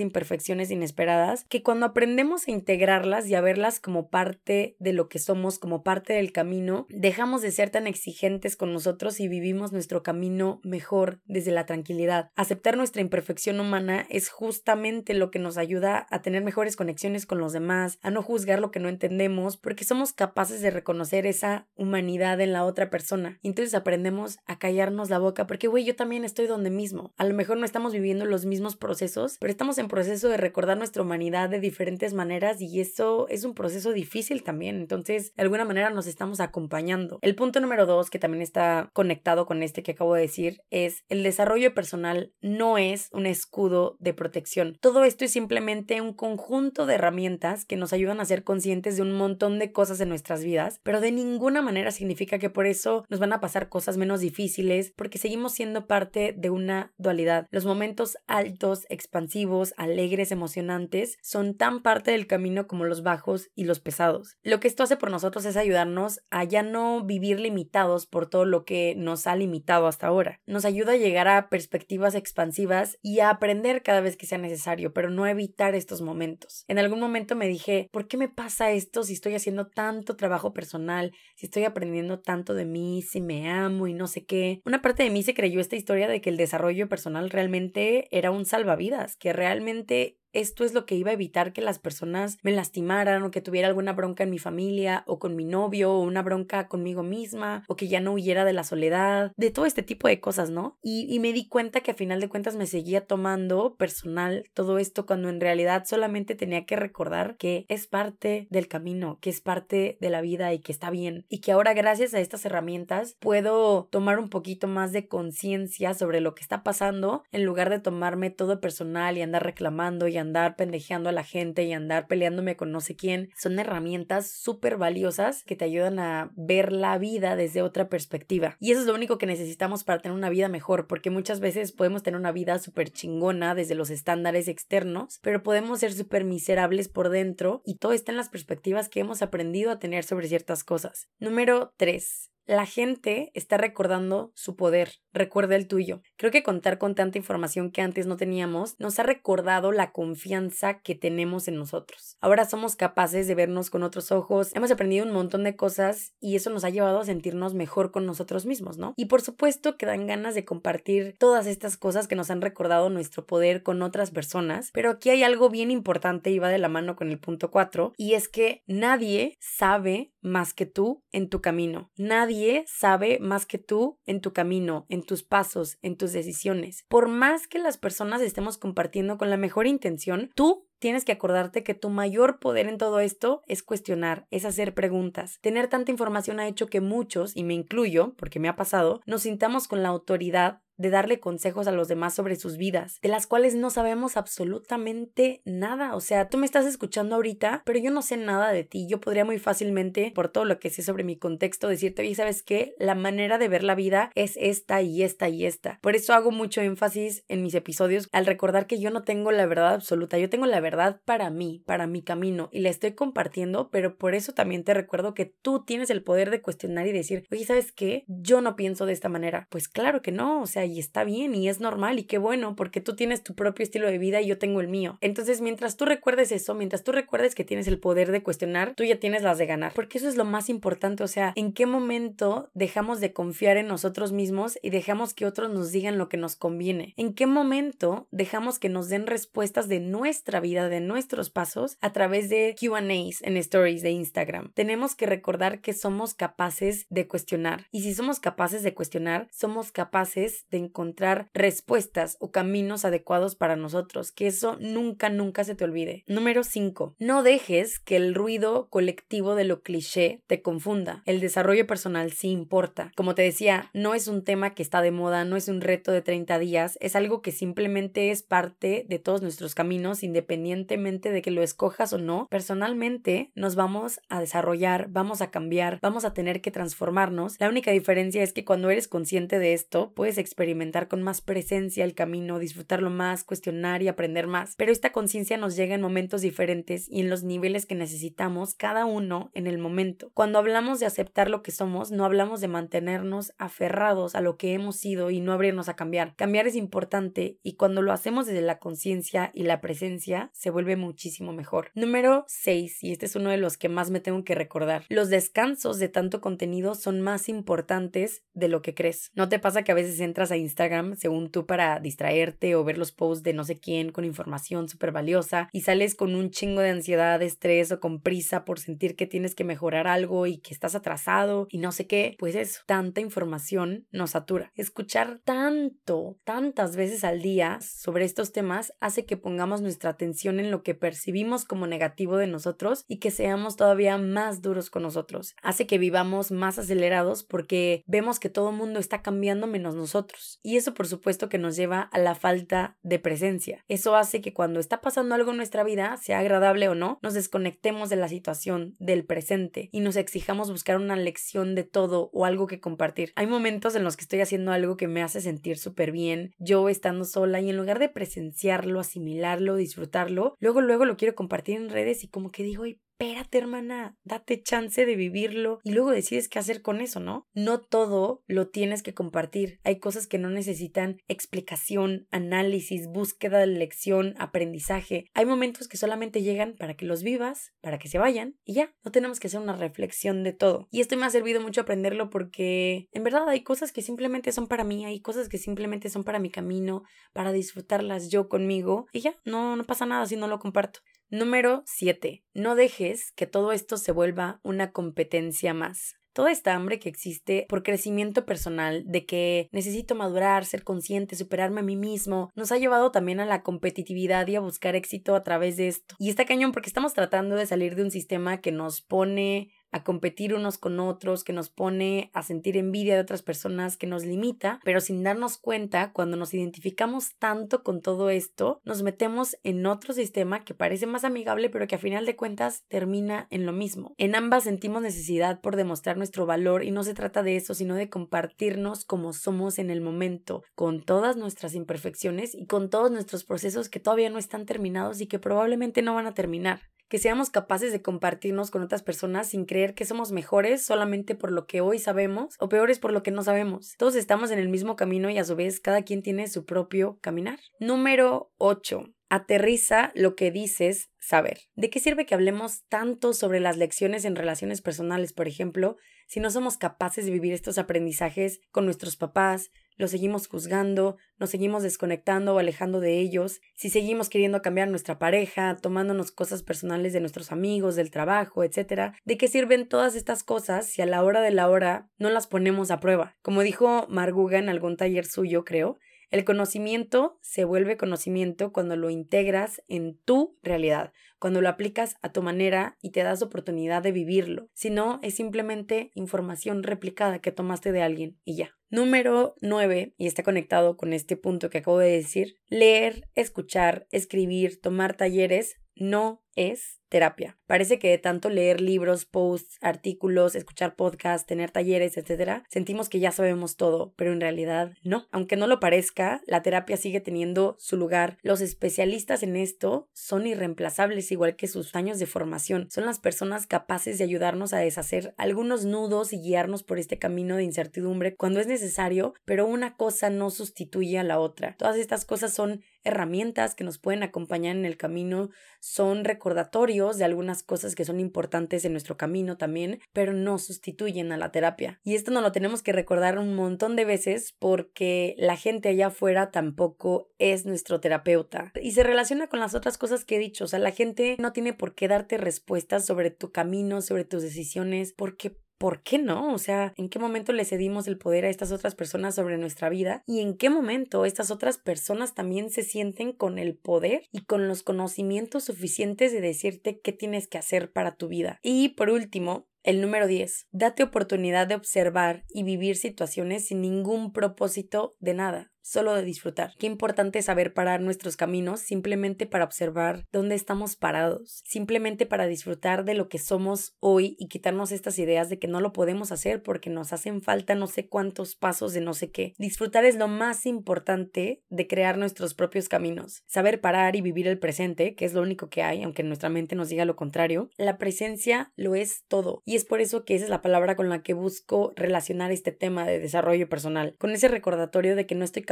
imperfecciones 0.00 0.70
inesperadas 0.70 1.44
que 1.48 1.62
cuando 1.62 1.86
aprendemos 1.86 2.46
a 2.46 2.50
integrarlas 2.50 3.28
y 3.28 3.34
a 3.34 3.40
verlas 3.40 3.80
como 3.80 4.08
parte 4.08 4.76
de 4.78 4.92
lo 4.92 5.08
que 5.08 5.18
somos, 5.18 5.58
como 5.58 5.82
parte 5.82 6.12
del 6.12 6.32
camino, 6.32 6.86
dejamos 6.88 7.42
de 7.42 7.52
ser 7.52 7.70
tan 7.70 7.86
exigentes 7.86 8.56
con 8.56 8.72
nosotros 8.72 9.20
y 9.20 9.28
vivimos 9.28 9.72
nuestro 9.72 10.02
camino 10.02 10.60
mejor 10.62 11.20
desde 11.26 11.52
la 11.52 11.66
tranquilidad. 11.66 12.30
Aceptar 12.36 12.76
nuestra 12.76 13.02
imperfección 13.02 13.60
humana 13.60 14.06
es 14.10 14.28
justamente 14.28 15.14
lo 15.14 15.30
que 15.30 15.38
nos 15.38 15.56
ayuda 15.56 16.06
a 16.10 16.22
tener 16.22 16.42
mejores 16.42 16.76
conexiones 16.76 17.26
con 17.26 17.38
los 17.38 17.52
demás, 17.52 17.98
a 18.02 18.10
no 18.10 18.22
juzgar 18.22 18.60
lo 18.60 18.70
que 18.70 18.80
no 18.80 18.88
entendemos, 18.88 19.56
porque 19.56 19.84
somos 19.84 20.12
capaces 20.12 20.60
de 20.60 20.70
reconocer 20.70 21.26
esa 21.26 21.66
humanidad 21.76 22.25
en 22.34 22.52
la 22.52 22.64
otra 22.64 22.90
persona. 22.90 23.38
Entonces 23.42 23.74
aprendemos 23.74 24.38
a 24.46 24.58
callarnos 24.58 25.10
la 25.10 25.18
boca 25.18 25.46
porque, 25.46 25.68
güey, 25.68 25.84
yo 25.84 25.96
también 25.96 26.24
estoy 26.24 26.46
donde 26.46 26.70
mismo. 26.70 27.12
A 27.16 27.24
lo 27.24 27.34
mejor 27.34 27.56
no 27.56 27.64
estamos 27.64 27.92
viviendo 27.92 28.24
los 28.24 28.44
mismos 28.44 28.76
procesos, 28.76 29.36
pero 29.40 29.50
estamos 29.50 29.78
en 29.78 29.88
proceso 29.88 30.28
de 30.28 30.36
recordar 30.36 30.76
nuestra 30.76 31.02
humanidad 31.02 31.48
de 31.48 31.60
diferentes 31.60 32.14
maneras 32.14 32.60
y 32.60 32.80
eso 32.80 33.26
es 33.28 33.44
un 33.44 33.54
proceso 33.54 33.92
difícil 33.92 34.42
también. 34.42 34.76
Entonces, 34.76 35.32
de 35.34 35.42
alguna 35.42 35.64
manera 35.64 35.90
nos 35.90 36.06
estamos 36.06 36.40
acompañando. 36.40 37.18
El 37.22 37.34
punto 37.34 37.60
número 37.60 37.86
dos, 37.86 38.10
que 38.10 38.18
también 38.18 38.42
está 38.42 38.90
conectado 38.92 39.46
con 39.46 39.62
este 39.62 39.82
que 39.82 39.92
acabo 39.92 40.14
de 40.14 40.22
decir, 40.22 40.60
es 40.70 41.04
el 41.08 41.22
desarrollo 41.22 41.74
personal 41.74 42.32
no 42.40 42.78
es 42.78 43.08
un 43.12 43.26
escudo 43.26 43.96
de 44.00 44.14
protección. 44.14 44.76
Todo 44.80 45.04
esto 45.04 45.24
es 45.24 45.32
simplemente 45.32 46.00
un 46.00 46.12
conjunto 46.12 46.86
de 46.86 46.94
herramientas 46.94 47.64
que 47.64 47.76
nos 47.76 47.92
ayudan 47.92 48.20
a 48.20 48.24
ser 48.24 48.44
conscientes 48.44 48.96
de 48.96 49.02
un 49.02 49.12
montón 49.12 49.58
de 49.58 49.72
cosas 49.72 50.00
en 50.00 50.08
nuestras 50.08 50.44
vidas, 50.44 50.80
pero 50.82 51.00
de 51.00 51.12
ninguna 51.12 51.62
manera 51.62 51.90
significa 51.90 52.15
significa 52.16 52.38
que 52.38 52.50
por 52.50 52.66
eso 52.66 53.04
nos 53.10 53.20
van 53.20 53.34
a 53.34 53.40
pasar 53.40 53.68
cosas 53.68 53.98
menos 53.98 54.20
difíciles, 54.20 54.92
porque 54.96 55.18
seguimos 55.18 55.52
siendo 55.52 55.86
parte 55.86 56.34
de 56.36 56.48
una 56.48 56.94
dualidad. 56.96 57.46
Los 57.50 57.66
momentos 57.66 58.16
altos, 58.26 58.86
expansivos, 58.88 59.74
alegres, 59.76 60.32
emocionantes, 60.32 61.18
son 61.20 61.56
tan 61.56 61.82
parte 61.82 62.12
del 62.12 62.26
camino 62.26 62.66
como 62.66 62.86
los 62.86 63.02
bajos 63.02 63.50
y 63.54 63.64
los 63.64 63.80
pesados. 63.80 64.38
Lo 64.42 64.60
que 64.60 64.68
esto 64.68 64.82
hace 64.82 64.96
por 64.96 65.10
nosotros 65.10 65.44
es 65.44 65.58
ayudarnos 65.58 66.20
a 66.30 66.44
ya 66.44 66.62
no 66.62 67.04
vivir 67.04 67.38
limitados 67.38 68.06
por 68.06 68.30
todo 68.30 68.46
lo 68.46 68.64
que 68.64 68.94
nos 68.96 69.26
ha 69.26 69.36
limitado 69.36 69.86
hasta 69.86 70.06
ahora. 70.06 70.40
Nos 70.46 70.64
ayuda 70.64 70.92
a 70.92 70.96
llegar 70.96 71.28
a 71.28 71.50
perspectivas 71.50 72.14
expansivas 72.14 72.98
y 73.02 73.20
a 73.20 73.28
aprender 73.28 73.82
cada 73.82 74.00
vez 74.00 74.16
que 74.16 74.26
sea 74.26 74.38
necesario, 74.38 74.94
pero 74.94 75.10
no 75.10 75.26
evitar 75.26 75.74
estos 75.74 76.00
momentos. 76.00 76.64
En 76.66 76.78
algún 76.78 77.00
momento 77.00 77.36
me 77.36 77.46
dije, 77.46 77.90
¿por 77.92 78.08
qué 78.08 78.16
me 78.16 78.28
pasa 78.28 78.70
esto 78.70 79.02
si 79.02 79.12
estoy 79.12 79.34
haciendo 79.34 79.66
tanto 79.66 80.16
trabajo 80.16 80.54
personal, 80.54 81.12
si 81.34 81.46
estoy 81.46 81.64
aprendiendo 81.64 82.05
tanto 82.20 82.54
de 82.54 82.64
mí, 82.64 83.02
si 83.02 83.20
me 83.20 83.50
amo 83.50 83.86
y 83.86 83.94
no 83.94 84.06
sé 84.06 84.24
qué? 84.24 84.60
Una 84.64 84.82
parte 84.82 85.02
de 85.02 85.10
mí 85.10 85.22
se 85.22 85.34
creyó 85.34 85.60
esta 85.60 85.76
historia 85.76 86.08
de 86.08 86.20
que 86.20 86.30
el 86.30 86.36
desarrollo 86.36 86.88
personal 86.88 87.30
realmente 87.30 88.08
era 88.10 88.30
un 88.30 88.46
salvavidas, 88.46 89.16
que 89.16 89.32
realmente 89.32 90.18
esto 90.36 90.64
es 90.64 90.74
lo 90.74 90.84
que 90.84 90.96
iba 90.96 91.10
a 91.10 91.14
evitar 91.14 91.54
que 91.54 91.62
las 91.62 91.78
personas 91.78 92.36
me 92.42 92.52
lastimaran 92.52 93.22
o 93.22 93.30
que 93.30 93.40
tuviera 93.40 93.68
alguna 93.68 93.94
bronca 93.94 94.22
en 94.22 94.30
mi 94.30 94.38
familia 94.38 95.02
o 95.06 95.18
con 95.18 95.34
mi 95.34 95.44
novio 95.44 95.92
o 95.92 96.02
una 96.02 96.22
bronca 96.22 96.68
conmigo 96.68 97.02
misma 97.02 97.64
o 97.68 97.76
que 97.76 97.88
ya 97.88 98.00
no 98.00 98.12
huyera 98.12 98.44
de 98.44 98.52
la 98.52 98.62
soledad, 98.62 99.32
de 99.36 99.50
todo 99.50 99.64
este 99.64 99.82
tipo 99.82 100.08
de 100.08 100.20
cosas, 100.20 100.50
¿no? 100.50 100.76
Y, 100.82 101.16
me 101.16 101.32
di 101.32 101.48
cuenta 101.48 101.80
que 101.80 101.92
a 101.92 101.94
final 101.94 102.20
de 102.20 102.28
cuentas 102.28 102.56
me 102.56 102.66
seguía 102.66 103.06
tomando 103.06 103.76
personal 103.76 104.44
todo 104.52 104.78
esto 104.78 105.06
cuando 105.06 105.30
en 105.30 105.40
realidad 105.40 105.84
solamente 105.86 106.34
tenía 106.34 106.66
que 106.66 106.76
recordar 106.76 107.36
que 107.38 107.64
es 107.68 107.86
parte 107.86 108.46
del 108.50 108.68
camino, 108.68 109.18
que 109.22 109.30
es 109.30 109.40
parte 109.40 109.96
de 109.98 110.10
la 110.10 110.20
vida 110.20 110.52
y 110.52 110.58
que 110.58 110.72
está 110.72 110.90
bien 110.90 111.24
y 111.30 111.40
que 111.40 111.52
ahora 111.52 111.72
gracias 111.72 112.12
a 112.12 112.20
estas 112.20 112.44
herramientas 112.44 113.16
puedo 113.18 113.88
tomar 113.90 114.18
un 114.18 114.28
poquito 114.28 114.68
más 114.68 114.92
de 114.92 115.08
conciencia 115.08 115.94
sobre 115.94 116.20
lo 116.20 116.34
que 116.34 116.42
está 116.42 116.62
pasando 116.62 117.24
en 117.32 117.44
lugar 117.44 117.70
de 117.70 117.80
tomarme 117.80 118.28
todo 118.28 118.60
personal 118.60 119.16
y 119.16 119.22
andar 119.22 119.42
reclamando 119.42 120.06
y 120.06 120.18
andar 120.18 120.25
andar 120.26 120.56
pendejeando 120.56 121.08
a 121.08 121.12
la 121.12 121.24
gente 121.24 121.64
y 121.64 121.72
andar 121.72 122.06
peleándome 122.06 122.56
con 122.56 122.72
no 122.72 122.80
sé 122.80 122.96
quién, 122.96 123.30
son 123.36 123.58
herramientas 123.58 124.30
súper 124.30 124.76
valiosas 124.76 125.42
que 125.44 125.56
te 125.56 125.64
ayudan 125.64 125.98
a 125.98 126.32
ver 126.36 126.72
la 126.72 126.98
vida 126.98 127.36
desde 127.36 127.62
otra 127.62 127.88
perspectiva. 127.88 128.56
Y 128.60 128.72
eso 128.72 128.80
es 128.80 128.86
lo 128.86 128.94
único 128.94 129.18
que 129.18 129.26
necesitamos 129.26 129.84
para 129.84 130.00
tener 130.00 130.16
una 130.16 130.30
vida 130.30 130.48
mejor, 130.48 130.86
porque 130.86 131.10
muchas 131.10 131.40
veces 131.40 131.72
podemos 131.72 132.02
tener 132.02 132.18
una 132.18 132.32
vida 132.32 132.58
súper 132.58 132.90
chingona 132.90 133.54
desde 133.54 133.74
los 133.74 133.90
estándares 133.90 134.48
externos, 134.48 135.18
pero 135.22 135.42
podemos 135.42 135.80
ser 135.80 135.92
súper 135.92 136.24
miserables 136.24 136.88
por 136.88 137.08
dentro 137.08 137.62
y 137.64 137.76
todo 137.76 137.92
está 137.92 138.12
en 138.12 138.18
las 138.18 138.28
perspectivas 138.28 138.88
que 138.88 139.00
hemos 139.00 139.22
aprendido 139.22 139.70
a 139.70 139.78
tener 139.78 140.04
sobre 140.04 140.28
ciertas 140.28 140.64
cosas. 140.64 141.08
Número 141.18 141.72
3. 141.76 142.35
La 142.46 142.64
gente 142.64 143.32
está 143.34 143.56
recordando 143.56 144.30
su 144.36 144.54
poder, 144.54 145.00
recuerda 145.12 145.56
el 145.56 145.66
tuyo. 145.66 146.02
Creo 146.16 146.30
que 146.30 146.44
contar 146.44 146.78
con 146.78 146.94
tanta 146.94 147.18
información 147.18 147.72
que 147.72 147.82
antes 147.82 148.06
no 148.06 148.16
teníamos 148.16 148.78
nos 148.78 149.00
ha 149.00 149.02
recordado 149.02 149.72
la 149.72 149.90
confianza 149.90 150.78
que 150.78 150.94
tenemos 150.94 151.48
en 151.48 151.56
nosotros. 151.56 152.16
Ahora 152.20 152.44
somos 152.44 152.76
capaces 152.76 153.26
de 153.26 153.34
vernos 153.34 153.68
con 153.68 153.82
otros 153.82 154.12
ojos, 154.12 154.54
hemos 154.54 154.70
aprendido 154.70 155.04
un 155.04 155.12
montón 155.12 155.42
de 155.42 155.56
cosas 155.56 156.14
y 156.20 156.36
eso 156.36 156.50
nos 156.50 156.62
ha 156.62 156.70
llevado 156.70 157.00
a 157.00 157.04
sentirnos 157.04 157.54
mejor 157.54 157.90
con 157.90 158.06
nosotros 158.06 158.46
mismos, 158.46 158.78
¿no? 158.78 158.94
Y 158.96 159.06
por 159.06 159.22
supuesto 159.22 159.76
que 159.76 159.86
dan 159.86 160.06
ganas 160.06 160.36
de 160.36 160.44
compartir 160.44 161.16
todas 161.18 161.48
estas 161.48 161.76
cosas 161.76 162.06
que 162.06 162.14
nos 162.14 162.30
han 162.30 162.42
recordado 162.42 162.90
nuestro 162.90 163.26
poder 163.26 163.64
con 163.64 163.82
otras 163.82 164.12
personas, 164.12 164.70
pero 164.72 164.90
aquí 164.90 165.10
hay 165.10 165.24
algo 165.24 165.50
bien 165.50 165.72
importante 165.72 166.30
y 166.30 166.38
va 166.38 166.48
de 166.48 166.58
la 166.58 166.68
mano 166.68 166.94
con 166.94 167.10
el 167.10 167.18
punto 167.18 167.50
4 167.50 167.94
y 167.96 168.14
es 168.14 168.28
que 168.28 168.62
nadie 168.68 169.36
sabe 169.40 170.12
más 170.20 170.52
que 170.52 170.66
tú 170.66 171.02
en 171.12 171.28
tu 171.28 171.40
camino. 171.40 171.90
Nadie 171.96 172.35
sabe 172.66 173.18
más 173.20 173.46
que 173.46 173.58
tú 173.58 173.98
en 174.06 174.20
tu 174.20 174.32
camino, 174.32 174.86
en 174.88 175.02
tus 175.02 175.22
pasos, 175.22 175.78
en 175.82 175.96
tus 175.96 176.12
decisiones. 176.12 176.84
Por 176.88 177.08
más 177.08 177.46
que 177.46 177.58
las 177.58 177.78
personas 177.78 178.20
estemos 178.22 178.58
compartiendo 178.58 179.18
con 179.18 179.30
la 179.30 179.36
mejor 179.36 179.66
intención, 179.66 180.30
tú 180.34 180.66
tienes 180.78 181.04
que 181.04 181.12
acordarte 181.12 181.62
que 181.62 181.74
tu 181.74 181.90
mayor 181.90 182.38
poder 182.38 182.68
en 182.68 182.78
todo 182.78 183.00
esto 183.00 183.42
es 183.46 183.62
cuestionar, 183.62 184.26
es 184.30 184.44
hacer 184.44 184.74
preguntas. 184.74 185.38
Tener 185.40 185.68
tanta 185.68 185.90
información 185.90 186.40
ha 186.40 186.48
hecho 186.48 186.66
que 186.66 186.80
muchos, 186.80 187.36
y 187.36 187.44
me 187.44 187.54
incluyo, 187.54 188.14
porque 188.16 188.40
me 188.40 188.48
ha 188.48 188.56
pasado, 188.56 189.00
nos 189.06 189.22
sintamos 189.22 189.68
con 189.68 189.82
la 189.82 189.88
autoridad 189.88 190.60
de 190.76 190.90
darle 190.90 191.20
consejos 191.20 191.66
a 191.66 191.72
los 191.72 191.88
demás 191.88 192.14
sobre 192.14 192.36
sus 192.36 192.56
vidas, 192.56 192.98
de 193.02 193.08
las 193.08 193.26
cuales 193.26 193.54
no 193.54 193.70
sabemos 193.70 194.16
absolutamente 194.16 195.42
nada. 195.44 195.94
O 195.94 196.00
sea, 196.00 196.28
tú 196.28 196.38
me 196.38 196.46
estás 196.46 196.66
escuchando 196.66 197.16
ahorita, 197.16 197.62
pero 197.64 197.78
yo 197.78 197.90
no 197.90 198.02
sé 198.02 198.16
nada 198.16 198.52
de 198.52 198.64
ti. 198.64 198.86
Yo 198.88 199.00
podría 199.00 199.24
muy 199.24 199.38
fácilmente, 199.38 200.12
por 200.14 200.28
todo 200.28 200.44
lo 200.44 200.58
que 200.58 200.70
sé 200.70 200.82
sobre 200.82 201.04
mi 201.04 201.16
contexto, 201.16 201.68
decirte, 201.68 202.02
oye, 202.02 202.14
¿sabes 202.14 202.42
qué? 202.42 202.74
La 202.78 202.94
manera 202.94 203.38
de 203.38 203.48
ver 203.48 203.62
la 203.62 203.74
vida 203.74 204.10
es 204.14 204.36
esta 204.36 204.82
y 204.82 205.02
esta 205.02 205.28
y 205.28 205.44
esta. 205.46 205.78
Por 205.82 205.96
eso 205.96 206.14
hago 206.14 206.30
mucho 206.30 206.60
énfasis 206.60 207.24
en 207.28 207.42
mis 207.42 207.54
episodios 207.54 208.08
al 208.12 208.26
recordar 208.26 208.66
que 208.66 208.78
yo 208.78 208.90
no 208.90 209.02
tengo 209.02 209.32
la 209.32 209.46
verdad 209.46 209.74
absoluta, 209.74 210.18
yo 210.18 210.30
tengo 210.30 210.46
la 210.46 210.60
verdad 210.60 211.00
para 211.04 211.30
mí, 211.30 211.62
para 211.66 211.86
mi 211.86 212.02
camino, 212.02 212.48
y 212.52 212.60
la 212.60 212.70
estoy 212.70 212.92
compartiendo, 212.92 213.70
pero 213.70 213.96
por 213.96 214.14
eso 214.14 214.32
también 214.32 214.64
te 214.64 214.74
recuerdo 214.74 215.14
que 215.14 215.26
tú 215.26 215.64
tienes 215.64 215.90
el 215.90 216.02
poder 216.02 216.30
de 216.30 216.42
cuestionar 216.42 216.86
y 216.86 216.92
decir, 216.92 217.26
oye, 217.30 217.44
¿sabes 217.44 217.72
qué? 217.72 218.04
Yo 218.06 218.40
no 218.40 218.56
pienso 218.56 218.86
de 218.86 218.92
esta 218.92 219.08
manera. 219.08 219.46
Pues 219.50 219.68
claro 219.68 220.02
que 220.02 220.12
no, 220.12 220.42
o 220.42 220.46
sea, 220.46 220.65
y 220.66 220.78
está 220.78 221.04
bien 221.04 221.34
y 221.34 221.48
es 221.48 221.60
normal 221.60 221.98
y 221.98 222.04
qué 222.04 222.18
bueno 222.18 222.56
porque 222.56 222.80
tú 222.80 222.96
tienes 222.96 223.22
tu 223.22 223.34
propio 223.34 223.62
estilo 223.62 223.90
de 223.90 223.98
vida 223.98 224.20
y 224.20 224.26
yo 224.26 224.38
tengo 224.38 224.60
el 224.60 224.68
mío. 224.68 224.98
Entonces, 225.00 225.40
mientras 225.40 225.76
tú 225.76 225.84
recuerdes 225.84 226.32
eso, 226.32 226.54
mientras 226.54 226.82
tú 226.82 226.92
recuerdes 226.92 227.34
que 227.34 227.44
tienes 227.44 227.66
el 227.68 227.78
poder 227.78 228.12
de 228.12 228.22
cuestionar, 228.22 228.74
tú 228.74 228.84
ya 228.84 228.98
tienes 228.98 229.22
las 229.22 229.38
de 229.38 229.46
ganar, 229.46 229.72
porque 229.74 229.98
eso 229.98 230.08
es 230.08 230.16
lo 230.16 230.24
más 230.24 230.48
importante, 230.48 231.04
o 231.04 231.08
sea, 231.08 231.32
¿en 231.36 231.52
qué 231.52 231.66
momento 231.66 232.50
dejamos 232.54 233.00
de 233.00 233.12
confiar 233.12 233.56
en 233.56 233.66
nosotros 233.66 234.12
mismos 234.12 234.58
y 234.62 234.70
dejamos 234.70 235.14
que 235.14 235.26
otros 235.26 235.50
nos 235.50 235.72
digan 235.72 235.98
lo 235.98 236.08
que 236.08 236.16
nos 236.16 236.36
conviene? 236.36 236.94
¿En 236.96 237.14
qué 237.14 237.26
momento 237.26 238.08
dejamos 238.10 238.58
que 238.58 238.68
nos 238.68 238.88
den 238.88 239.06
respuestas 239.06 239.68
de 239.68 239.80
nuestra 239.80 240.40
vida, 240.40 240.68
de 240.68 240.80
nuestros 240.80 241.30
pasos 241.30 241.78
a 241.80 241.92
través 241.92 242.28
de 242.28 242.54
Q&As 242.58 243.22
en 243.22 243.36
stories 243.36 243.82
de 243.82 243.90
Instagram? 243.90 244.52
Tenemos 244.54 244.94
que 244.94 245.06
recordar 245.06 245.60
que 245.60 245.72
somos 245.72 246.14
capaces 246.14 246.86
de 246.90 247.06
cuestionar 247.06 247.66
y 247.70 247.82
si 247.82 247.94
somos 247.94 248.20
capaces 248.20 248.62
de 248.62 248.74
cuestionar, 248.74 249.28
somos 249.32 249.72
capaces 249.72 250.46
de 250.50 250.55
encontrar 250.56 251.28
respuestas 251.34 252.16
o 252.20 252.30
caminos 252.30 252.84
adecuados 252.84 253.34
para 253.34 253.56
nosotros, 253.56 254.12
que 254.12 254.26
eso 254.26 254.56
nunca, 254.60 255.08
nunca 255.08 255.44
se 255.44 255.54
te 255.54 255.64
olvide. 255.64 256.04
Número 256.06 256.44
5. 256.44 256.94
No 256.98 257.22
dejes 257.22 257.78
que 257.78 257.96
el 257.96 258.14
ruido 258.14 258.68
colectivo 258.70 259.34
de 259.34 259.44
lo 259.44 259.62
cliché 259.62 260.22
te 260.26 260.42
confunda. 260.42 261.02
El 261.06 261.20
desarrollo 261.20 261.66
personal 261.66 262.12
sí 262.12 262.28
importa. 262.28 262.92
Como 262.96 263.14
te 263.14 263.22
decía, 263.22 263.70
no 263.72 263.94
es 263.94 264.08
un 264.08 264.24
tema 264.24 264.54
que 264.54 264.62
está 264.62 264.82
de 264.82 264.90
moda, 264.90 265.24
no 265.24 265.36
es 265.36 265.48
un 265.48 265.60
reto 265.60 265.92
de 265.92 266.02
30 266.02 266.38
días, 266.38 266.78
es 266.80 266.96
algo 266.96 267.22
que 267.22 267.32
simplemente 267.32 268.10
es 268.10 268.22
parte 268.22 268.84
de 268.88 268.98
todos 268.98 269.22
nuestros 269.22 269.54
caminos, 269.54 270.02
independientemente 270.02 271.10
de 271.10 271.22
que 271.22 271.30
lo 271.30 271.42
escojas 271.42 271.92
o 271.92 271.98
no. 271.98 272.26
Personalmente 272.30 273.30
nos 273.34 273.54
vamos 273.54 274.00
a 274.08 274.20
desarrollar, 274.20 274.88
vamos 274.90 275.20
a 275.20 275.30
cambiar, 275.30 275.78
vamos 275.82 276.04
a 276.04 276.14
tener 276.14 276.40
que 276.40 276.50
transformarnos. 276.50 277.36
La 277.40 277.48
única 277.48 277.70
diferencia 277.70 278.22
es 278.22 278.32
que 278.32 278.44
cuando 278.44 278.70
eres 278.70 278.88
consciente 278.88 279.38
de 279.38 279.52
esto, 279.52 279.92
puedes 279.94 280.18
experimentar 280.18 280.45
con 280.88 281.02
más 281.02 281.20
presencia 281.20 281.84
el 281.84 281.94
camino, 281.94 282.38
disfrutarlo 282.38 282.90
más, 282.90 283.24
cuestionar 283.24 283.82
y 283.82 283.88
aprender 283.88 284.26
más. 284.26 284.54
Pero 284.56 284.72
esta 284.72 284.92
conciencia 284.92 285.36
nos 285.36 285.56
llega 285.56 285.74
en 285.74 285.80
momentos 285.80 286.20
diferentes 286.20 286.88
y 286.88 287.00
en 287.00 287.10
los 287.10 287.22
niveles 287.22 287.66
que 287.66 287.74
necesitamos 287.74 288.54
cada 288.54 288.84
uno 288.84 289.30
en 289.34 289.46
el 289.46 289.58
momento. 289.58 290.10
Cuando 290.14 290.38
hablamos 290.38 290.80
de 290.80 290.86
aceptar 290.86 291.30
lo 291.30 291.42
que 291.42 291.50
somos, 291.50 291.90
no 291.90 292.04
hablamos 292.04 292.40
de 292.40 292.48
mantenernos 292.48 293.32
aferrados 293.38 294.14
a 294.14 294.20
lo 294.20 294.36
que 294.36 294.52
hemos 294.52 294.76
sido 294.76 295.10
y 295.10 295.20
no 295.20 295.32
abrirnos 295.32 295.68
a 295.68 295.76
cambiar. 295.76 296.14
Cambiar 296.16 296.46
es 296.46 296.54
importante 296.54 297.38
y 297.42 297.54
cuando 297.54 297.82
lo 297.82 297.92
hacemos 297.92 298.26
desde 298.26 298.42
la 298.42 298.58
conciencia 298.58 299.30
y 299.34 299.44
la 299.44 299.60
presencia, 299.60 300.30
se 300.32 300.50
vuelve 300.50 300.76
muchísimo 300.76 301.32
mejor. 301.32 301.70
Número 301.74 302.24
6, 302.28 302.84
y 302.84 302.92
este 302.92 303.06
es 303.06 303.16
uno 303.16 303.30
de 303.30 303.36
los 303.36 303.56
que 303.56 303.68
más 303.68 303.90
me 303.90 304.00
tengo 304.00 304.24
que 304.24 304.34
recordar. 304.34 304.84
Los 304.88 305.08
descansos 305.08 305.78
de 305.78 305.88
tanto 305.88 306.20
contenido 306.20 306.74
son 306.74 307.00
más 307.00 307.28
importantes 307.28 308.22
de 308.34 308.48
lo 308.48 308.62
que 308.62 308.74
crees. 308.74 309.10
¿No 309.14 309.28
te 309.28 309.38
pasa 309.38 309.62
que 309.62 309.72
a 309.72 309.76
veces 309.76 310.00
entras 310.00 310.30
a 310.30 310.35
Instagram 310.36 310.96
según 310.96 311.30
tú, 311.30 311.46
para 311.46 311.80
distraerte 311.80 312.54
o 312.54 312.64
ver 312.64 312.78
los 312.78 312.92
posts 312.92 313.22
de 313.22 313.32
no 313.32 313.44
sé 313.44 313.58
quién 313.58 313.92
con 313.92 314.04
información 314.04 314.68
súper 314.68 314.92
valiosa 314.92 315.48
y 315.52 315.62
sales 315.62 315.94
con 315.94 316.14
un 316.14 316.30
chingo 316.30 316.60
de 316.60 316.70
ansiedad, 316.70 317.22
estrés 317.22 317.72
o 317.72 317.80
con 317.80 318.00
prisa 318.00 318.44
por 318.44 318.58
sentir 318.58 318.96
que 318.96 319.06
tienes 319.06 319.34
que 319.34 319.44
mejorar 319.44 319.86
algo 319.86 320.26
y 320.26 320.38
que 320.38 320.52
estás 320.52 320.74
atrasado 320.74 321.46
y 321.50 321.58
no 321.58 321.72
sé 321.72 321.86
qué, 321.86 322.16
pues 322.18 322.34
eso, 322.34 322.62
tanta 322.66 323.00
información 323.00 323.86
nos 323.90 324.10
satura. 324.10 324.52
Escuchar 324.54 325.20
tanto, 325.24 326.18
tantas 326.24 326.76
veces 326.76 327.04
al 327.04 327.22
día 327.22 327.58
sobre 327.60 328.04
estos 328.04 328.32
temas 328.32 328.72
hace 328.80 329.04
que 329.04 329.16
pongamos 329.16 329.60
nuestra 329.62 329.90
atención 329.90 330.40
en 330.40 330.50
lo 330.50 330.62
que 330.62 330.74
percibimos 330.74 331.44
como 331.44 331.66
negativo 331.66 332.16
de 332.16 332.26
nosotros 332.26 332.84
y 332.88 332.98
que 332.98 333.10
seamos 333.10 333.56
todavía 333.56 333.98
más 333.98 334.42
duros 334.42 334.70
con 334.70 334.82
nosotros. 334.82 335.34
Hace 335.42 335.66
que 335.66 335.78
vivamos 335.78 336.30
más 336.30 336.58
acelerados 336.58 337.22
porque 337.22 337.82
vemos 337.86 338.18
que 338.18 338.28
todo 338.28 338.50
el 338.50 338.56
mundo 338.56 338.80
está 338.80 339.02
cambiando 339.02 339.46
menos 339.46 339.74
nosotros 339.74 340.25
Y 340.42 340.56
eso 340.56 340.74
por 340.74 340.86
supuesto 340.86 341.28
que 341.28 341.38
nos 341.38 341.56
lleva 341.56 341.80
a 341.80 341.98
la 341.98 342.14
falta 342.14 342.76
de 342.82 342.98
presencia. 342.98 343.64
Eso 343.68 343.96
hace 343.96 344.20
que 344.20 344.32
cuando 344.32 344.60
está 344.60 344.80
pasando 344.80 345.14
algo 345.14 345.30
en 345.30 345.36
nuestra 345.36 345.64
vida, 345.64 345.96
sea 345.96 346.20
agradable 346.20 346.68
o 346.68 346.74
no, 346.74 346.98
nos 347.02 347.14
desconectemos 347.14 347.88
de 347.88 347.96
la 347.96 348.08
situación, 348.08 348.74
del 348.78 349.04
presente 349.04 349.68
y 349.72 349.80
nos 349.80 349.96
exijamos 349.96 350.50
buscar 350.50 350.76
una 350.76 350.96
lección 350.96 351.54
de 351.54 351.64
todo 351.64 352.10
o 352.12 352.24
algo 352.24 352.46
que 352.46 352.60
compartir. 352.60 353.12
Hay 353.16 353.26
momentos 353.26 353.74
en 353.74 353.84
los 353.84 353.96
que 353.96 354.02
estoy 354.02 354.20
haciendo 354.20 354.52
algo 354.52 354.76
que 354.76 354.88
me 354.88 355.02
hace 355.02 355.20
sentir 355.20 355.58
súper 355.58 355.92
bien, 355.92 356.34
yo 356.38 356.68
estando 356.68 357.04
sola 357.04 357.40
y 357.40 357.50
en 357.50 357.56
lugar 357.56 357.78
de 357.78 357.88
presenciarlo, 357.88 358.80
asimilarlo, 358.80 359.56
disfrutarlo, 359.56 360.34
luego 360.38 360.60
luego 360.60 360.84
lo 360.84 360.96
quiero 360.96 361.14
compartir 361.14 361.56
en 361.56 361.68
redes 361.68 362.04
y 362.04 362.08
como 362.08 362.30
que 362.30 362.42
digo, 362.42 362.64
espérate, 362.98 363.36
hermana, 363.36 363.94
date 364.04 364.42
chance 364.42 364.86
de 364.86 364.96
vivirlo 364.96 365.60
y 365.64 365.72
luego 365.72 365.90
decides 365.90 366.30
qué 366.30 366.38
hacer 366.38 366.62
con 366.62 366.80
eso, 366.80 366.98
¿no? 366.98 367.26
No 367.34 367.60
todo 367.60 368.22
lo 368.26 368.48
tienes 368.48 368.82
que 368.82 368.94
compartir. 368.94 369.60
Hay 369.64 369.78
cosas 369.78 370.06
que 370.06 370.16
no 370.16 370.30
necesitan 370.30 370.96
explicación, 371.06 372.06
análisis, 372.10 372.86
búsqueda 372.88 373.38
de 373.40 373.48
lección, 373.48 374.14
aprendizaje. 374.18 375.10
Hay 375.12 375.26
momentos 375.26 375.68
que 375.68 375.76
solamente 375.76 376.22
llegan 376.22 376.54
para 376.58 376.74
que 376.74 376.86
los 376.86 377.02
vivas, 377.02 377.52
para 377.60 377.78
que 377.78 377.88
se 377.88 377.98
vayan 377.98 378.38
y 378.44 378.54
ya, 378.54 378.74
no 378.82 378.90
tenemos 378.90 379.20
que 379.20 379.26
hacer 379.26 379.40
una 379.40 379.56
reflexión 379.56 380.24
de 380.24 380.32
todo. 380.32 380.66
Y 380.70 380.80
esto 380.80 380.96
me 380.96 381.04
ha 381.04 381.10
servido 381.10 381.42
mucho 381.42 381.60
aprenderlo 381.60 382.08
porque 382.08 382.88
en 382.92 383.04
verdad 383.04 383.28
hay 383.28 383.42
cosas 383.42 383.72
que 383.72 383.82
simplemente 383.82 384.32
son 384.32 384.46
para 384.46 384.64
mí, 384.64 384.86
hay 384.86 385.02
cosas 385.02 385.28
que 385.28 385.36
simplemente 385.36 385.90
son 385.90 386.02
para 386.02 386.18
mi 386.18 386.30
camino, 386.30 386.82
para 387.12 387.32
disfrutarlas 387.32 388.10
yo 388.10 388.30
conmigo 388.30 388.86
y 388.90 389.00
ya, 389.00 389.16
no, 389.26 389.54
no 389.54 389.64
pasa 389.64 389.84
nada 389.84 390.06
si 390.06 390.16
no 390.16 390.28
lo 390.28 390.38
comparto. 390.38 390.80
Número 391.08 391.62
7. 391.66 392.24
No 392.34 392.56
dejes 392.56 393.12
que 393.14 393.28
todo 393.28 393.52
esto 393.52 393.76
se 393.76 393.92
vuelva 393.92 394.40
una 394.42 394.72
competencia 394.72 395.54
más. 395.54 395.94
Toda 396.12 396.32
esta 396.32 396.54
hambre 396.54 396.80
que 396.80 396.88
existe 396.88 397.46
por 397.48 397.62
crecimiento 397.62 398.24
personal, 398.24 398.82
de 398.86 399.06
que 399.06 399.48
necesito 399.52 399.94
madurar, 399.94 400.44
ser 400.44 400.64
consciente, 400.64 401.14
superarme 401.14 401.60
a 401.60 401.62
mí 401.62 401.76
mismo, 401.76 402.30
nos 402.34 402.50
ha 402.50 402.58
llevado 402.58 402.90
también 402.90 403.20
a 403.20 403.26
la 403.26 403.42
competitividad 403.42 404.26
y 404.26 404.34
a 404.34 404.40
buscar 404.40 404.74
éxito 404.74 405.14
a 405.14 405.22
través 405.22 405.56
de 405.58 405.68
esto. 405.68 405.94
Y 406.00 406.08
está 406.08 406.24
cañón 406.24 406.50
porque 406.50 406.70
estamos 406.70 406.92
tratando 406.92 407.36
de 407.36 407.46
salir 407.46 407.76
de 407.76 407.82
un 407.82 407.92
sistema 407.92 408.40
que 408.40 408.50
nos 408.50 408.80
pone 408.80 409.52
a 409.76 409.84
competir 409.84 410.34
unos 410.34 410.58
con 410.58 410.80
otros, 410.80 411.22
que 411.22 411.32
nos 411.32 411.50
pone 411.50 412.10
a 412.14 412.22
sentir 412.22 412.56
envidia 412.56 412.94
de 412.94 413.00
otras 413.00 413.22
personas, 413.22 413.76
que 413.76 413.86
nos 413.86 414.04
limita, 414.04 414.58
pero 414.64 414.80
sin 414.80 415.02
darnos 415.02 415.36
cuenta, 415.36 415.92
cuando 415.92 416.16
nos 416.16 416.32
identificamos 416.32 417.16
tanto 417.18 417.62
con 417.62 417.82
todo 417.82 418.08
esto, 418.10 418.60
nos 418.64 418.82
metemos 418.82 419.36
en 419.42 419.66
otro 419.66 419.92
sistema 419.92 420.44
que 420.44 420.54
parece 420.54 420.86
más 420.86 421.04
amigable, 421.04 421.50
pero 421.50 421.66
que 421.66 421.74
a 421.74 421.78
final 421.78 422.06
de 422.06 422.16
cuentas 422.16 422.64
termina 422.68 423.26
en 423.30 423.44
lo 423.44 423.52
mismo. 423.52 423.94
En 423.98 424.14
ambas 424.14 424.44
sentimos 424.44 424.82
necesidad 424.82 425.40
por 425.40 425.56
demostrar 425.56 425.98
nuestro 425.98 426.24
valor 426.24 426.64
y 426.64 426.70
no 426.70 426.82
se 426.82 426.94
trata 426.94 427.22
de 427.22 427.36
eso, 427.36 427.52
sino 427.52 427.74
de 427.74 427.90
compartirnos 427.90 428.84
como 428.84 429.12
somos 429.12 429.58
en 429.58 429.70
el 429.70 429.82
momento, 429.82 430.42
con 430.54 430.82
todas 430.82 431.16
nuestras 431.16 431.54
imperfecciones 431.54 432.34
y 432.34 432.46
con 432.46 432.70
todos 432.70 432.90
nuestros 432.90 433.24
procesos 433.24 433.68
que 433.68 433.80
todavía 433.80 434.08
no 434.08 434.18
están 434.18 434.46
terminados 434.46 435.00
y 435.02 435.06
que 435.06 435.18
probablemente 435.18 435.82
no 435.82 435.94
van 435.94 436.06
a 436.06 436.14
terminar 436.14 436.60
que 436.88 436.98
seamos 436.98 437.30
capaces 437.30 437.72
de 437.72 437.82
compartirnos 437.82 438.50
con 438.50 438.62
otras 438.62 438.82
personas 438.82 439.28
sin 439.28 439.44
creer 439.44 439.74
que 439.74 439.84
somos 439.84 440.12
mejores 440.12 440.64
solamente 440.64 441.14
por 441.14 441.32
lo 441.32 441.46
que 441.46 441.60
hoy 441.60 441.78
sabemos 441.78 442.36
o 442.38 442.48
peores 442.48 442.78
por 442.78 442.92
lo 442.92 443.02
que 443.02 443.10
no 443.10 443.22
sabemos. 443.22 443.74
Todos 443.78 443.96
estamos 443.96 444.30
en 444.30 444.38
el 444.38 444.48
mismo 444.48 444.76
camino 444.76 445.10
y 445.10 445.18
a 445.18 445.24
su 445.24 445.36
vez 445.36 445.60
cada 445.60 445.82
quien 445.82 446.02
tiene 446.02 446.28
su 446.28 446.44
propio 446.44 446.98
caminar. 447.00 447.38
Número 447.60 448.32
8. 448.38 448.84
Aterriza 449.08 449.92
lo 449.94 450.16
que 450.16 450.30
dices 450.30 450.90
saber. 450.98 451.40
¿De 451.54 451.70
qué 451.70 451.78
sirve 451.78 452.06
que 452.06 452.14
hablemos 452.14 452.64
tanto 452.68 453.12
sobre 453.12 453.38
las 453.38 453.56
lecciones 453.56 454.04
en 454.04 454.16
relaciones 454.16 454.62
personales, 454.62 455.12
por 455.12 455.28
ejemplo, 455.28 455.76
si 456.08 456.20
no 456.20 456.30
somos 456.30 456.56
capaces 456.58 457.04
de 457.04 457.12
vivir 457.12 457.32
estos 457.32 457.58
aprendizajes 457.58 458.40
con 458.50 458.64
nuestros 458.64 458.96
papás, 458.96 459.50
los 459.76 459.90
seguimos 459.90 460.28
juzgando, 460.28 460.96
nos 461.18 461.30
seguimos 461.30 461.62
desconectando 461.62 462.34
o 462.34 462.38
alejando 462.38 462.80
de 462.80 462.98
ellos, 462.98 463.40
si 463.54 463.70
seguimos 463.70 464.08
queriendo 464.08 464.42
cambiar 464.42 464.68
nuestra 464.68 464.98
pareja, 464.98 465.56
tomándonos 465.56 466.10
cosas 466.10 466.42
personales 466.42 466.92
de 466.92 467.00
nuestros 467.00 467.32
amigos, 467.32 467.76
del 467.76 467.90
trabajo, 467.90 468.44
etc., 468.44 468.94
¿de 469.04 469.16
qué 469.16 469.28
sirven 469.28 469.68
todas 469.68 469.94
estas 469.94 470.22
cosas 470.22 470.66
si 470.66 470.82
a 470.82 470.86
la 470.86 471.02
hora 471.02 471.20
de 471.20 471.30
la 471.30 471.48
hora 471.48 471.88
no 471.98 472.10
las 472.10 472.26
ponemos 472.26 472.70
a 472.70 472.80
prueba? 472.80 473.16
Como 473.22 473.42
dijo 473.42 473.86
Marguga 473.88 474.38
en 474.38 474.48
algún 474.48 474.76
taller 474.76 475.06
suyo, 475.06 475.44
creo, 475.44 475.78
el 476.10 476.24
conocimiento 476.24 477.18
se 477.20 477.44
vuelve 477.44 477.76
conocimiento 477.76 478.52
cuando 478.52 478.76
lo 478.76 478.90
integras 478.90 479.62
en 479.66 479.98
tu 480.04 480.38
realidad, 480.42 480.92
cuando 481.18 481.40
lo 481.40 481.48
aplicas 481.48 481.96
a 482.02 482.12
tu 482.12 482.22
manera 482.22 482.76
y 482.80 482.90
te 482.90 483.02
das 483.02 483.22
oportunidad 483.22 483.82
de 483.82 483.92
vivirlo. 483.92 484.48
Si 484.54 484.70
no, 484.70 485.00
es 485.02 485.14
simplemente 485.14 485.90
información 485.94 486.62
replicada 486.62 487.20
que 487.20 487.32
tomaste 487.32 487.72
de 487.72 487.82
alguien 487.82 488.18
y 488.24 488.36
ya. 488.36 488.50
Número 488.68 489.34
9, 489.42 489.94
y 489.96 490.06
está 490.06 490.22
conectado 490.22 490.76
con 490.76 490.92
este 490.92 491.16
punto 491.16 491.50
que 491.50 491.58
acabo 491.58 491.78
de 491.78 491.92
decir, 491.92 492.36
leer, 492.48 493.08
escuchar, 493.14 493.86
escribir, 493.90 494.60
tomar 494.60 494.96
talleres 494.96 495.56
no 495.76 496.22
es 496.36 496.80
terapia. 496.88 497.38
Parece 497.46 497.78
que 497.78 497.88
de 497.88 497.98
tanto 497.98 498.28
leer 498.28 498.60
libros, 498.60 499.06
posts, 499.06 499.58
artículos, 499.60 500.34
escuchar 500.34 500.76
podcasts, 500.76 501.26
tener 501.26 501.50
talleres, 501.50 501.96
etc., 501.96 502.42
sentimos 502.48 502.88
que 502.88 503.00
ya 503.00 503.10
sabemos 503.10 503.56
todo, 503.56 503.94
pero 503.96 504.12
en 504.12 504.20
realidad 504.20 504.72
no. 504.84 505.08
Aunque 505.10 505.36
no 505.36 505.46
lo 505.46 505.58
parezca, 505.58 506.20
la 506.26 506.42
terapia 506.42 506.76
sigue 506.76 507.00
teniendo 507.00 507.56
su 507.58 507.76
lugar. 507.76 508.18
Los 508.22 508.40
especialistas 508.40 509.22
en 509.22 509.36
esto 509.36 509.88
son 509.92 510.26
irreemplazables 510.26 511.10
igual 511.10 511.36
que 511.36 511.48
sus 511.48 511.74
años 511.74 511.98
de 511.98 512.06
formación. 512.06 512.68
Son 512.70 512.84
las 512.84 513.00
personas 513.00 513.46
capaces 513.46 513.98
de 513.98 514.04
ayudarnos 514.04 514.52
a 514.52 514.58
deshacer 514.58 515.14
algunos 515.16 515.64
nudos 515.64 516.12
y 516.12 516.20
guiarnos 516.20 516.62
por 516.62 516.78
este 516.78 516.98
camino 516.98 517.36
de 517.36 517.44
incertidumbre 517.44 518.14
cuando 518.14 518.40
es 518.40 518.46
necesario, 518.46 519.14
pero 519.24 519.46
una 519.46 519.76
cosa 519.76 520.10
no 520.10 520.30
sustituye 520.30 520.98
a 520.98 521.04
la 521.04 521.18
otra. 521.18 521.56
Todas 521.58 521.76
estas 521.76 522.04
cosas 522.04 522.32
son 522.32 522.62
herramientas 522.86 523.54
que 523.54 523.64
nos 523.64 523.78
pueden 523.78 524.02
acompañar 524.02 524.56
en 524.56 524.64
el 524.64 524.76
camino, 524.76 525.30
son 525.60 526.04
recordatorios 526.04 526.98
de 526.98 527.04
algunas 527.04 527.42
cosas 527.42 527.74
que 527.74 527.84
son 527.84 528.00
importantes 528.00 528.64
en 528.64 528.72
nuestro 528.72 528.96
camino 528.96 529.36
también, 529.36 529.80
pero 529.92 530.12
no 530.12 530.38
sustituyen 530.38 531.12
a 531.12 531.16
la 531.16 531.32
terapia. 531.32 531.80
Y 531.82 531.94
esto 531.94 532.10
no 532.10 532.20
lo 532.20 532.32
tenemos 532.32 532.62
que 532.62 532.72
recordar 532.72 533.18
un 533.18 533.34
montón 533.34 533.76
de 533.76 533.84
veces 533.84 534.34
porque 534.38 535.14
la 535.18 535.36
gente 535.36 535.70
allá 535.70 535.88
afuera 535.88 536.30
tampoco 536.30 537.10
es 537.18 537.46
nuestro 537.46 537.80
terapeuta. 537.80 538.52
Y 538.60 538.72
se 538.72 538.82
relaciona 538.82 539.26
con 539.28 539.40
las 539.40 539.54
otras 539.54 539.78
cosas 539.78 540.04
que 540.04 540.16
he 540.16 540.20
dicho, 540.20 540.44
o 540.44 540.48
sea, 540.48 540.58
la 540.58 540.70
gente 540.70 541.16
no 541.18 541.32
tiene 541.32 541.52
por 541.52 541.74
qué 541.74 541.88
darte 541.88 542.16
respuestas 542.16 542.86
sobre 542.86 543.10
tu 543.10 543.32
camino, 543.32 543.82
sobre 543.82 544.04
tus 544.04 544.22
decisiones, 544.22 544.92
porque 544.92 545.36
¿por 545.58 545.82
qué 545.82 545.98
no? 545.98 546.32
O 546.32 546.38
sea, 546.38 546.72
¿en 546.76 546.88
qué 546.88 546.98
momento 546.98 547.32
le 547.32 547.44
cedimos 547.44 547.86
el 547.86 547.98
poder 547.98 548.24
a 548.24 548.30
estas 548.30 548.52
otras 548.52 548.74
personas 548.74 549.14
sobre 549.14 549.38
nuestra 549.38 549.68
vida? 549.68 550.02
¿Y 550.06 550.20
en 550.20 550.36
qué 550.36 550.50
momento 550.50 551.04
estas 551.04 551.30
otras 551.30 551.58
personas 551.58 552.14
también 552.14 552.50
se 552.50 552.62
sienten 552.62 553.12
con 553.12 553.38
el 553.38 553.56
poder 553.56 554.02
y 554.12 554.24
con 554.24 554.48
los 554.48 554.62
conocimientos 554.62 555.44
suficientes 555.44 556.12
de 556.12 556.20
decirte 556.20 556.80
qué 556.80 556.92
tienes 556.92 557.28
que 557.28 557.38
hacer 557.38 557.72
para 557.72 557.96
tu 557.96 558.08
vida? 558.08 558.38
Y 558.42 558.70
por 558.70 558.90
último, 558.90 559.48
el 559.62 559.80
número 559.80 560.06
10. 560.06 560.46
Date 560.52 560.84
oportunidad 560.84 561.46
de 561.46 561.56
observar 561.56 562.24
y 562.28 562.44
vivir 562.44 562.76
situaciones 562.76 563.46
sin 563.46 563.60
ningún 563.60 564.12
propósito 564.12 564.94
de 565.00 565.14
nada 565.14 565.52
solo 565.66 565.94
de 565.94 566.04
disfrutar. 566.04 566.52
Qué 566.58 566.66
importante 566.66 567.20
saber 567.22 567.52
parar 567.52 567.80
nuestros 567.80 568.16
caminos 568.16 568.60
simplemente 568.60 569.26
para 569.26 569.44
observar 569.44 570.04
dónde 570.12 570.36
estamos 570.36 570.76
parados, 570.76 571.42
simplemente 571.44 572.06
para 572.06 572.28
disfrutar 572.28 572.84
de 572.84 572.94
lo 572.94 573.08
que 573.08 573.18
somos 573.18 573.74
hoy 573.80 574.16
y 574.20 574.28
quitarnos 574.28 574.70
estas 574.70 574.98
ideas 575.00 575.28
de 575.28 575.40
que 575.40 575.48
no 575.48 575.60
lo 575.60 575.72
podemos 575.72 576.12
hacer 576.12 576.42
porque 576.42 576.70
nos 576.70 576.92
hacen 576.92 577.20
falta 577.20 577.56
no 577.56 577.66
sé 577.66 577.88
cuántos 577.88 578.36
pasos 578.36 578.74
de 578.74 578.80
no 578.80 578.94
sé 578.94 579.10
qué. 579.10 579.34
Disfrutar 579.38 579.84
es 579.84 579.96
lo 579.96 580.06
más 580.06 580.46
importante 580.46 581.42
de 581.48 581.66
crear 581.66 581.98
nuestros 581.98 582.34
propios 582.34 582.68
caminos. 582.68 583.24
Saber 583.26 583.60
parar 583.60 583.96
y 583.96 584.02
vivir 584.02 584.28
el 584.28 584.38
presente, 584.38 584.94
que 584.94 585.04
es 585.04 585.14
lo 585.14 585.22
único 585.22 585.48
que 585.48 585.64
hay, 585.64 585.82
aunque 585.82 586.04
nuestra 586.04 586.28
mente 586.28 586.54
nos 586.54 586.68
diga 586.68 586.84
lo 586.84 586.94
contrario, 586.94 587.50
la 587.56 587.76
presencia 587.76 588.52
lo 588.54 588.76
es 588.76 589.04
todo. 589.08 589.42
Y 589.44 589.56
es 589.56 589.64
por 589.64 589.80
eso 589.80 590.04
que 590.04 590.14
esa 590.14 590.24
es 590.24 590.30
la 590.30 590.42
palabra 590.42 590.76
con 590.76 590.88
la 590.88 591.02
que 591.02 591.12
busco 591.12 591.72
relacionar 591.74 592.30
este 592.30 592.52
tema 592.52 592.86
de 592.86 593.00
desarrollo 593.00 593.48
personal, 593.48 593.96
con 593.98 594.10
ese 594.12 594.28
recordatorio 594.28 594.94
de 594.94 595.06
que 595.06 595.16
no 595.16 595.24
estoy 595.24 595.42